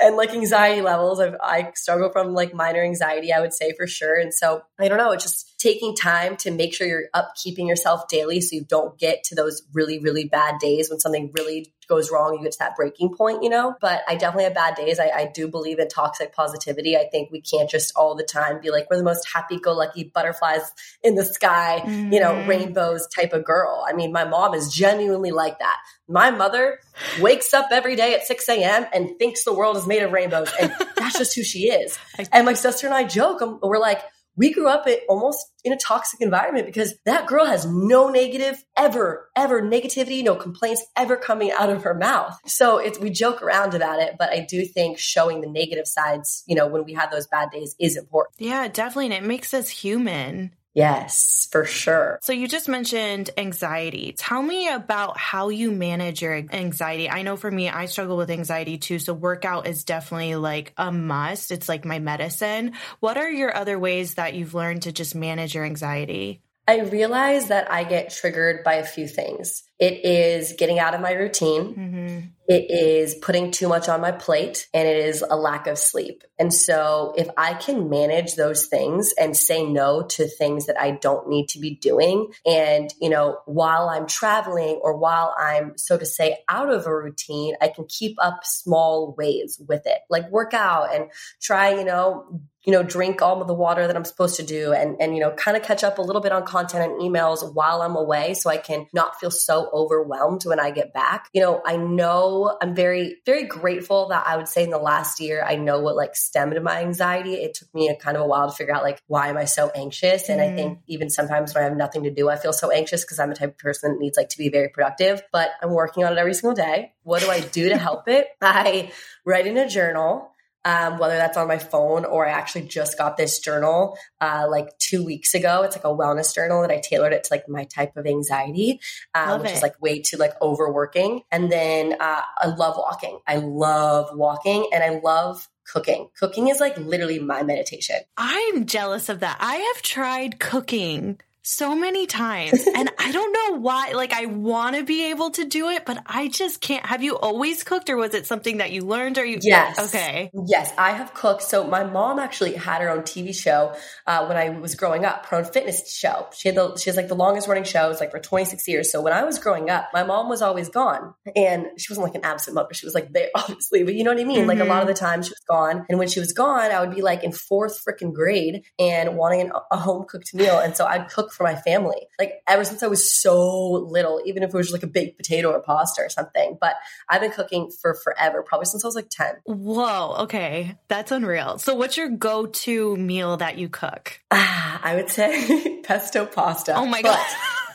And 0.00 0.16
like 0.16 0.30
anxiety 0.30 0.82
levels. 0.82 1.20
I've, 1.20 1.36
i 1.40 1.70
struggle 1.76 2.10
from 2.10 2.34
like 2.34 2.52
minor 2.54 2.82
anxiety 2.82 3.32
i 3.32 3.40
would 3.40 3.52
say 3.52 3.72
for 3.76 3.86
sure. 3.86 4.18
And 4.18 4.32
so 4.32 4.62
i 4.80 4.88
don't 4.88 4.98
know 4.98 5.12
it's 5.12 5.24
just 5.24 5.51
taking 5.62 5.94
time 5.94 6.36
to 6.36 6.50
make 6.50 6.74
sure 6.74 6.86
you're 6.86 7.08
upkeeping 7.14 7.68
yourself 7.68 8.08
daily 8.08 8.40
so 8.40 8.56
you 8.56 8.64
don't 8.64 8.98
get 8.98 9.24
to 9.24 9.34
those 9.34 9.62
really 9.72 9.98
really 9.98 10.24
bad 10.24 10.58
days 10.58 10.90
when 10.90 10.98
something 10.98 11.30
really 11.34 11.72
goes 11.92 12.10
wrong, 12.10 12.34
you 12.34 12.42
get 12.42 12.52
to 12.52 12.58
that 12.58 12.76
breaking 12.76 13.14
point, 13.14 13.42
you 13.42 13.50
know? 13.50 13.74
But 13.80 14.02
I 14.08 14.14
definitely 14.14 14.44
have 14.44 14.54
bad 14.54 14.76
days. 14.76 14.98
I, 14.98 15.10
I 15.14 15.30
do 15.32 15.48
believe 15.48 15.78
in 15.78 15.88
toxic 15.88 16.34
positivity. 16.34 16.96
I 16.96 17.08
think 17.10 17.30
we 17.30 17.40
can't 17.40 17.68
just 17.68 17.94
all 17.96 18.14
the 18.14 18.24
time 18.24 18.60
be 18.60 18.70
like, 18.70 18.88
we're 18.90 18.96
the 18.96 19.02
most 19.02 19.28
happy 19.32 19.58
go 19.58 19.74
lucky 19.74 20.04
butterflies 20.04 20.72
in 21.02 21.16
the 21.16 21.24
sky, 21.24 21.82
mm-hmm. 21.84 22.12
you 22.12 22.20
know, 22.20 22.32
mm-hmm. 22.32 22.48
rainbows 22.48 23.06
type 23.08 23.32
of 23.32 23.44
girl. 23.44 23.84
I 23.86 23.92
mean, 23.92 24.12
my 24.12 24.24
mom 24.24 24.54
is 24.54 24.72
genuinely 24.72 25.32
like 25.32 25.58
that. 25.58 25.76
My 26.08 26.30
mother 26.30 26.78
wakes 27.20 27.54
up 27.54 27.66
every 27.70 27.96
day 27.96 28.14
at 28.14 28.26
6 28.26 28.48
a.m. 28.48 28.86
and 28.92 29.18
thinks 29.18 29.44
the 29.44 29.54
world 29.54 29.76
is 29.76 29.86
made 29.86 30.02
of 30.02 30.12
rainbows. 30.12 30.50
And 30.60 30.72
that's 30.96 31.18
just 31.18 31.34
who 31.34 31.42
she 31.42 31.70
is. 31.70 31.98
And 32.32 32.46
my 32.46 32.54
sister 32.54 32.86
and 32.86 32.94
I 32.94 33.04
joke, 33.04 33.40
we're 33.62 33.78
like, 33.78 34.00
we 34.36 34.52
grew 34.52 34.68
up 34.68 34.86
almost 35.08 35.46
in 35.64 35.72
a 35.72 35.76
toxic 35.76 36.20
environment 36.20 36.66
because 36.66 36.94
that 37.04 37.26
girl 37.26 37.46
has 37.46 37.66
no 37.66 38.08
negative 38.08 38.64
ever, 38.76 39.28
ever 39.36 39.62
negativity, 39.62 40.22
no 40.24 40.34
complaints 40.34 40.84
ever 40.96 41.16
coming 41.16 41.52
out 41.52 41.70
of 41.70 41.82
her 41.82 41.94
mouth. 41.94 42.38
So 42.46 42.78
it's, 42.78 42.98
we 42.98 43.10
joke 43.10 43.42
around 43.42 43.74
about 43.74 44.00
it, 44.00 44.16
but 44.18 44.30
I 44.30 44.46
do 44.48 44.64
think 44.64 44.98
showing 44.98 45.40
the 45.40 45.48
negative 45.48 45.86
sides, 45.86 46.42
you 46.46 46.54
know, 46.54 46.66
when 46.66 46.84
we 46.84 46.94
have 46.94 47.10
those 47.10 47.26
bad 47.26 47.50
days 47.50 47.76
is 47.78 47.96
important. 47.96 48.34
Yeah, 48.38 48.68
definitely. 48.68 49.06
And 49.06 49.14
it 49.14 49.24
makes 49.24 49.52
us 49.54 49.68
human. 49.68 50.52
Yes, 50.74 51.48
for 51.50 51.64
sure. 51.64 52.18
So 52.22 52.32
you 52.32 52.48
just 52.48 52.68
mentioned 52.68 53.30
anxiety. 53.36 54.14
Tell 54.16 54.42
me 54.42 54.68
about 54.68 55.18
how 55.18 55.50
you 55.50 55.70
manage 55.70 56.22
your 56.22 56.34
anxiety. 56.34 57.10
I 57.10 57.22
know 57.22 57.36
for 57.36 57.50
me, 57.50 57.68
I 57.68 57.86
struggle 57.86 58.16
with 58.16 58.30
anxiety 58.30 58.78
too. 58.78 58.98
So 58.98 59.12
workout 59.12 59.66
is 59.66 59.84
definitely 59.84 60.36
like 60.36 60.72
a 60.78 60.90
must. 60.90 61.50
It's 61.50 61.68
like 61.68 61.84
my 61.84 61.98
medicine. 61.98 62.72
What 63.00 63.18
are 63.18 63.30
your 63.30 63.54
other 63.54 63.78
ways 63.78 64.14
that 64.14 64.34
you've 64.34 64.54
learned 64.54 64.82
to 64.82 64.92
just 64.92 65.14
manage 65.14 65.54
your 65.54 65.64
anxiety? 65.64 66.40
I 66.66 66.80
realize 66.80 67.48
that 67.48 67.70
I 67.70 67.84
get 67.84 68.10
triggered 68.10 68.62
by 68.64 68.74
a 68.74 68.86
few 68.86 69.08
things. 69.08 69.64
It 69.82 70.04
is 70.04 70.52
getting 70.56 70.78
out 70.78 70.94
of 70.94 71.00
my 71.00 71.10
routine. 71.10 71.74
Mm-hmm. 71.74 72.18
It 72.46 72.70
is 72.70 73.16
putting 73.16 73.50
too 73.50 73.66
much 73.66 73.88
on 73.88 74.00
my 74.00 74.12
plate 74.12 74.68
and 74.72 74.86
it 74.86 75.06
is 75.06 75.24
a 75.28 75.34
lack 75.34 75.66
of 75.66 75.76
sleep. 75.76 76.22
And 76.38 76.54
so 76.54 77.14
if 77.16 77.28
I 77.36 77.54
can 77.54 77.90
manage 77.90 78.36
those 78.36 78.66
things 78.66 79.12
and 79.18 79.36
say 79.36 79.64
no 79.64 80.02
to 80.02 80.28
things 80.28 80.66
that 80.66 80.80
I 80.80 80.92
don't 80.92 81.28
need 81.28 81.48
to 81.48 81.58
be 81.58 81.74
doing 81.74 82.28
and, 82.46 82.94
you 83.00 83.08
know, 83.08 83.38
while 83.46 83.88
I'm 83.88 84.06
traveling 84.06 84.78
or 84.82 84.96
while 84.96 85.34
I'm 85.36 85.76
so 85.76 85.98
to 85.98 86.06
say 86.06 86.38
out 86.48 86.72
of 86.72 86.86
a 86.86 86.96
routine, 86.96 87.56
I 87.60 87.66
can 87.66 87.86
keep 87.88 88.16
up 88.22 88.44
small 88.44 89.16
ways 89.18 89.60
with 89.66 89.84
it. 89.86 89.98
Like 90.08 90.30
work 90.30 90.54
out 90.54 90.94
and 90.94 91.10
try, 91.40 91.74
you 91.74 91.84
know, 91.84 92.40
you 92.64 92.72
know, 92.72 92.82
drink 92.82 93.20
all 93.22 93.40
of 93.40 93.48
the 93.48 93.54
water 93.54 93.86
that 93.86 93.96
I'm 93.96 94.04
supposed 94.04 94.36
to 94.36 94.44
do 94.44 94.72
and, 94.72 94.96
and, 95.00 95.14
you 95.14 95.20
know, 95.20 95.32
kind 95.32 95.56
of 95.56 95.64
catch 95.64 95.82
up 95.82 95.98
a 95.98 96.02
little 96.02 96.22
bit 96.22 96.30
on 96.30 96.44
content 96.44 96.92
and 96.92 97.00
emails 97.00 97.52
while 97.54 97.82
I'm 97.82 97.96
away 97.96 98.34
so 98.34 98.50
I 98.50 98.56
can 98.56 98.86
not 98.92 99.18
feel 99.18 99.32
so 99.32 99.68
overwhelmed 99.72 100.44
when 100.44 100.60
I 100.60 100.70
get 100.70 100.92
back. 100.92 101.28
You 101.32 101.40
know, 101.40 101.60
I 101.66 101.76
know 101.76 102.56
I'm 102.62 102.74
very, 102.74 103.16
very 103.26 103.44
grateful 103.44 104.08
that 104.08 104.26
I 104.26 104.36
would 104.36 104.46
say 104.46 104.62
in 104.62 104.70
the 104.70 104.78
last 104.78 105.18
year, 105.18 105.44
I 105.44 105.56
know 105.56 105.80
what 105.80 105.96
like 105.96 106.14
stemmed 106.14 106.60
my 106.62 106.80
anxiety. 106.80 107.34
It 107.34 107.54
took 107.54 107.74
me 107.74 107.88
a 107.88 107.96
kind 107.96 108.16
of 108.16 108.22
a 108.22 108.26
while 108.26 108.48
to 108.48 108.54
figure 108.54 108.74
out 108.74 108.84
like, 108.84 109.02
why 109.06 109.28
am 109.28 109.36
I 109.36 109.46
so 109.46 109.70
anxious? 109.74 110.28
And 110.28 110.40
mm. 110.40 110.52
I 110.52 110.54
think 110.54 110.78
even 110.86 111.10
sometimes 111.10 111.54
when 111.54 111.64
I 111.64 111.68
have 111.68 111.76
nothing 111.76 112.04
to 112.04 112.10
do, 112.10 112.28
I 112.28 112.36
feel 112.36 112.52
so 112.52 112.70
anxious 112.70 113.04
because 113.04 113.18
I'm 113.18 113.30
the 113.30 113.34
type 113.34 113.50
of 113.50 113.58
person 113.58 113.92
that 113.92 113.98
needs 113.98 114.16
like 114.16 114.28
to 114.30 114.38
be 114.38 114.50
very 114.50 114.68
productive, 114.68 115.22
but 115.32 115.50
I'm 115.62 115.70
working 115.70 116.04
on 116.04 116.12
it 116.12 116.18
every 116.18 116.34
single 116.34 116.54
day. 116.54 116.92
What 117.02 117.22
do 117.22 117.30
I 117.30 117.40
do 117.40 117.70
to 117.70 117.76
help 117.76 118.08
it? 118.08 118.28
I 118.40 118.92
write 119.24 119.46
in 119.46 119.56
a 119.56 119.68
journal 119.68 120.31
um, 120.64 120.98
whether 120.98 121.16
that's 121.16 121.36
on 121.36 121.48
my 121.48 121.58
phone 121.58 122.04
or 122.04 122.26
I 122.26 122.30
actually 122.30 122.66
just 122.66 122.96
got 122.96 123.16
this 123.16 123.40
journal 123.40 123.96
uh, 124.20 124.46
like 124.50 124.68
two 124.78 125.04
weeks 125.04 125.34
ago. 125.34 125.62
It's 125.62 125.76
like 125.76 125.84
a 125.84 125.88
wellness 125.88 126.34
journal 126.34 126.62
that 126.62 126.70
I 126.70 126.80
tailored 126.80 127.12
it 127.12 127.24
to 127.24 127.34
like 127.34 127.48
my 127.48 127.64
type 127.64 127.96
of 127.96 128.06
anxiety, 128.06 128.80
um, 129.14 129.40
which 129.40 129.50
it. 129.50 129.56
is 129.56 129.62
like 129.62 129.80
way 129.80 130.00
too 130.00 130.16
like 130.16 130.32
overworking. 130.40 131.22
And 131.30 131.50
then 131.50 131.94
uh, 131.98 132.22
I 132.38 132.46
love 132.46 132.76
walking. 132.76 133.18
I 133.26 133.36
love 133.36 134.16
walking 134.16 134.68
and 134.72 134.82
I 134.82 135.00
love 135.02 135.48
cooking. 135.64 136.08
Cooking 136.18 136.48
is 136.48 136.60
like 136.60 136.76
literally 136.78 137.18
my 137.18 137.42
meditation. 137.42 137.96
I'm 138.16 138.66
jealous 138.66 139.08
of 139.08 139.20
that. 139.20 139.38
I 139.40 139.56
have 139.56 139.82
tried 139.82 140.38
cooking 140.38 141.18
so 141.42 141.74
many 141.74 142.06
times. 142.06 142.66
and 142.74 142.90
I 142.98 143.12
don't 143.12 143.32
know 143.32 143.60
why. 143.60 143.92
Like, 143.92 144.12
I 144.12 144.26
want 144.26 144.76
to 144.76 144.84
be 144.84 145.10
able 145.10 145.30
to 145.32 145.44
do 145.44 145.68
it, 145.68 145.84
but 145.84 146.02
I 146.06 146.28
just 146.28 146.60
can't. 146.60 146.84
Have 146.86 147.02
you 147.02 147.18
always 147.18 147.62
cooked, 147.64 147.90
or 147.90 147.96
was 147.96 148.14
it 148.14 148.26
something 148.26 148.58
that 148.58 148.72
you 148.72 148.82
learned? 148.82 149.18
Or 149.18 149.24
you? 149.24 149.38
Yes. 149.42 149.78
Okay. 149.78 150.30
Yes, 150.46 150.72
I 150.78 150.92
have 150.92 151.14
cooked. 151.14 151.42
So 151.42 151.64
my 151.64 151.84
mom 151.84 152.18
actually 152.18 152.54
had 152.54 152.80
her 152.80 152.88
own 152.88 153.02
TV 153.02 153.34
show 153.34 153.74
uh, 154.06 154.26
when 154.26 154.36
I 154.36 154.50
was 154.50 154.74
growing 154.74 155.04
up, 155.04 155.26
her 155.26 155.38
own 155.38 155.44
fitness 155.44 155.92
show. 155.92 156.28
She 156.34 156.48
had 156.48 156.56
the 156.56 156.76
she 156.76 156.90
has 156.90 156.96
like 156.96 157.08
the 157.08 157.14
longest 157.14 157.48
running 157.48 157.64
shows, 157.64 158.00
like 158.00 158.10
for 158.10 158.18
26 158.18 158.66
years. 158.68 158.92
So 158.92 159.00
when 159.00 159.12
I 159.12 159.24
was 159.24 159.38
growing 159.38 159.70
up, 159.70 159.88
my 159.92 160.04
mom 160.04 160.28
was 160.28 160.42
always 160.42 160.68
gone, 160.68 161.14
and 161.34 161.66
she 161.76 161.92
wasn't 161.92 162.06
like 162.06 162.14
an 162.14 162.24
absent 162.24 162.54
mother. 162.54 162.72
She 162.74 162.86
was 162.86 162.94
like 162.94 163.12
there, 163.12 163.30
obviously, 163.34 163.82
but 163.82 163.94
you 163.94 164.04
know 164.04 164.12
what 164.12 164.20
I 164.20 164.24
mean. 164.24 164.40
Mm-hmm. 164.40 164.48
Like 164.48 164.60
a 164.60 164.64
lot 164.64 164.82
of 164.82 164.88
the 164.88 164.94
time, 164.94 165.22
she 165.22 165.30
was 165.30 165.42
gone, 165.48 165.86
and 165.88 165.98
when 165.98 166.08
she 166.08 166.20
was 166.20 166.32
gone, 166.32 166.70
I 166.70 166.80
would 166.80 166.94
be 166.94 167.02
like 167.02 167.24
in 167.24 167.32
fourth 167.32 167.84
freaking 167.84 168.12
grade 168.12 168.62
and 168.78 169.16
wanting 169.16 169.42
an, 169.42 169.52
a 169.70 169.76
home 169.76 170.04
cooked 170.08 170.34
meal, 170.34 170.58
and 170.58 170.76
so 170.76 170.86
I'd 170.86 171.08
cook 171.08 171.31
for 171.32 171.44
my 171.44 171.54
family. 171.54 172.08
Like 172.18 172.42
ever 172.46 172.64
since 172.64 172.82
I 172.82 172.86
was 172.86 173.12
so 173.12 173.70
little, 173.70 174.20
even 174.24 174.42
if 174.42 174.50
it 174.50 174.56
was 174.56 174.72
like 174.72 174.82
a 174.82 174.86
baked 174.86 175.16
potato 175.16 175.50
or 175.50 175.60
pasta 175.60 176.02
or 176.02 176.08
something. 176.08 176.58
But 176.60 176.76
I've 177.08 177.20
been 177.20 177.32
cooking 177.32 177.70
for 177.70 177.94
forever, 177.94 178.42
probably 178.42 178.66
since 178.66 178.84
I 178.84 178.88
was 178.88 178.94
like 178.94 179.08
10. 179.10 179.36
Whoa. 179.44 180.16
Okay. 180.20 180.76
That's 180.88 181.10
unreal. 181.10 181.58
So 181.58 181.74
what's 181.74 181.96
your 181.96 182.08
go-to 182.08 182.96
meal 182.96 183.38
that 183.38 183.58
you 183.58 183.68
cook? 183.68 184.20
Ah, 184.30 184.80
I 184.84 184.94
would 184.96 185.10
say 185.10 185.80
pesto 185.84 186.26
pasta. 186.26 186.74
Oh 186.74 186.86
my 186.86 187.02
God. 187.02 187.18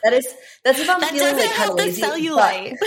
That 0.03 0.13
is 0.13 0.27
that's 0.63 0.79
if 0.79 0.89
I'm 0.89 1.01
that 1.01 1.09
feeling 1.09 1.35
like 1.35 1.51
kind 1.51 1.71
of 1.71 1.75
lazy. 1.75 2.01
Cellulite. 2.01 2.75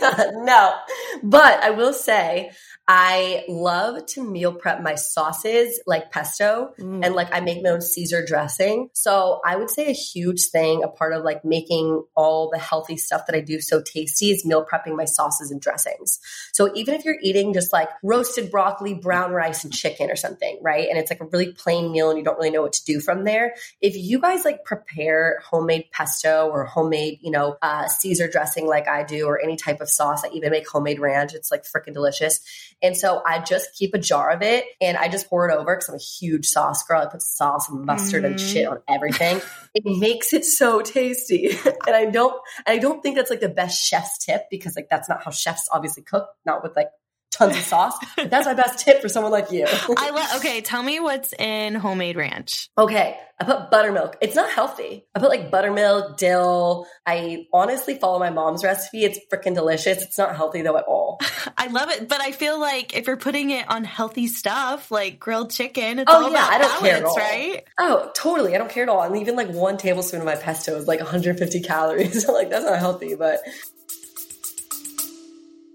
But, 0.00 0.34
no, 0.34 0.74
but 1.22 1.64
I 1.64 1.70
will 1.70 1.92
say 1.92 2.52
I 2.88 3.44
love 3.48 4.06
to 4.06 4.22
meal 4.22 4.52
prep 4.52 4.80
my 4.80 4.94
sauces 4.94 5.80
like 5.86 6.12
pesto 6.12 6.72
mm. 6.78 7.04
and 7.04 7.16
like 7.16 7.28
I 7.32 7.40
make 7.40 7.60
my 7.60 7.70
own 7.70 7.80
Caesar 7.80 8.24
dressing. 8.24 8.90
So 8.92 9.40
I 9.44 9.56
would 9.56 9.70
say 9.70 9.88
a 9.88 9.92
huge 9.92 10.46
thing, 10.52 10.84
a 10.84 10.88
part 10.88 11.12
of 11.12 11.24
like 11.24 11.44
making 11.44 12.04
all 12.14 12.48
the 12.48 12.60
healthy 12.60 12.96
stuff 12.96 13.26
that 13.26 13.34
I 13.34 13.40
do 13.40 13.60
so 13.60 13.82
tasty 13.82 14.30
is 14.30 14.44
meal 14.44 14.64
prepping 14.64 14.94
my 14.94 15.04
sauces 15.04 15.50
and 15.50 15.60
dressings. 15.60 16.20
So 16.52 16.70
even 16.76 16.94
if 16.94 17.04
you're 17.04 17.18
eating 17.20 17.54
just 17.54 17.72
like 17.72 17.88
roasted 18.04 18.52
broccoli, 18.52 18.94
brown 18.94 19.32
rice, 19.32 19.64
and 19.64 19.72
chicken 19.72 20.08
or 20.08 20.16
something, 20.16 20.56
right? 20.62 20.88
And 20.88 20.96
it's 20.96 21.10
like 21.10 21.20
a 21.20 21.26
really 21.26 21.52
plain 21.52 21.90
meal 21.90 22.10
and 22.10 22.18
you 22.18 22.24
don't 22.24 22.38
really 22.38 22.50
know 22.50 22.62
what 22.62 22.74
to 22.74 22.84
do 22.84 23.00
from 23.00 23.24
there. 23.24 23.54
If 23.80 23.96
you 23.96 24.20
guys 24.20 24.44
like 24.44 24.64
prepare 24.64 25.42
homemade 25.44 25.86
pesto 25.90 26.48
or 26.48 26.64
homemade, 26.64 27.18
you 27.20 27.32
know, 27.32 27.56
uh, 27.62 27.88
Caesar 27.88 28.28
dressing 28.28 28.68
like 28.68 28.86
I 28.86 29.02
do 29.02 29.26
or 29.26 29.40
any 29.40 29.56
type 29.56 29.80
of 29.80 29.88
sauce, 29.88 30.24
I 30.24 30.28
even 30.28 30.52
make 30.52 30.68
homemade 30.68 31.00
ranch. 31.00 31.34
It's 31.34 31.50
like 31.50 31.64
freaking 31.64 31.92
delicious 31.92 32.38
and 32.82 32.96
so 32.96 33.22
I 33.24 33.40
just 33.40 33.74
keep 33.74 33.94
a 33.94 33.98
jar 33.98 34.30
of 34.30 34.42
it 34.42 34.64
and 34.80 34.96
I 34.96 35.08
just 35.08 35.28
pour 35.30 35.48
it 35.48 35.54
over 35.54 35.74
because 35.74 35.88
I'm 35.88 35.94
a 35.94 35.98
huge 35.98 36.46
sauce 36.46 36.82
girl. 36.84 37.02
I 37.02 37.06
put 37.06 37.22
sauce 37.22 37.68
and 37.68 37.84
mustard 37.84 38.24
mm. 38.24 38.26
and 38.26 38.40
shit 38.40 38.66
on 38.66 38.78
everything. 38.88 39.40
it 39.74 39.98
makes 39.98 40.32
it 40.32 40.44
so 40.44 40.82
tasty. 40.82 41.50
and 41.86 41.96
I 41.96 42.06
don't, 42.06 42.34
I 42.66 42.78
don't 42.78 43.02
think 43.02 43.16
that's 43.16 43.30
like 43.30 43.40
the 43.40 43.48
best 43.48 43.82
chef's 43.82 44.24
tip 44.24 44.42
because 44.50 44.76
like 44.76 44.88
that's 44.90 45.08
not 45.08 45.24
how 45.24 45.30
chefs 45.30 45.68
obviously 45.72 46.02
cook, 46.02 46.28
not 46.44 46.62
with 46.62 46.76
like 46.76 46.88
tons 47.36 47.56
of 47.56 47.62
sauce. 47.62 47.96
But 48.16 48.30
that's 48.30 48.46
my 48.46 48.54
best 48.54 48.78
tip 48.84 49.00
for 49.00 49.08
someone 49.08 49.32
like 49.32 49.50
you. 49.50 49.66
I 49.68 50.10
love. 50.10 50.36
Okay, 50.36 50.60
tell 50.60 50.82
me 50.82 51.00
what's 51.00 51.32
in 51.32 51.74
homemade 51.74 52.16
ranch. 52.16 52.68
Okay, 52.76 53.16
I 53.40 53.44
put 53.44 53.70
buttermilk. 53.70 54.16
It's 54.20 54.36
not 54.36 54.50
healthy. 54.50 55.06
I 55.14 55.18
put 55.18 55.30
like 55.30 55.50
buttermilk, 55.50 56.16
dill. 56.16 56.86
I 57.06 57.46
honestly 57.52 57.96
follow 57.98 58.18
my 58.18 58.30
mom's 58.30 58.64
recipe. 58.64 59.04
It's 59.04 59.18
freaking 59.32 59.54
delicious. 59.54 60.02
It's 60.02 60.18
not 60.18 60.36
healthy 60.36 60.62
though 60.62 60.76
at 60.76 60.84
all. 60.84 61.05
I 61.56 61.68
love 61.68 61.90
it, 61.90 62.08
but 62.08 62.20
I 62.20 62.32
feel 62.32 62.60
like 62.60 62.96
if 62.96 63.06
you're 63.06 63.16
putting 63.16 63.50
it 63.50 63.68
on 63.68 63.84
healthy 63.84 64.26
stuff 64.26 64.90
like 64.90 65.18
grilled 65.18 65.50
chicken, 65.50 65.98
it's 65.98 66.12
oh, 66.12 66.24
all 66.24 66.30
yeah, 66.30 66.46
about 66.46 66.52
I 66.52 66.58
don't 66.58 66.68
balance, 66.68 66.82
care 66.82 66.96
at 66.96 67.04
all. 67.04 67.16
right? 67.16 67.64
Oh, 67.78 68.10
totally. 68.14 68.54
I 68.54 68.58
don't 68.58 68.70
care 68.70 68.82
at 68.84 68.88
all. 68.88 69.02
And 69.02 69.16
even 69.16 69.36
like 69.36 69.48
one 69.48 69.76
tablespoon 69.78 70.20
of 70.20 70.26
my 70.26 70.36
pesto 70.36 70.76
is 70.76 70.86
like 70.86 71.00
150 71.00 71.60
calories. 71.60 72.28
like 72.28 72.50
that's 72.50 72.64
not 72.64 72.78
healthy, 72.78 73.14
but 73.14 73.40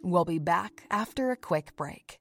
We'll 0.04 0.26
be 0.26 0.40
back 0.40 0.84
after 0.90 1.30
a 1.32 1.36
quick 1.36 1.76
break. 1.76 2.21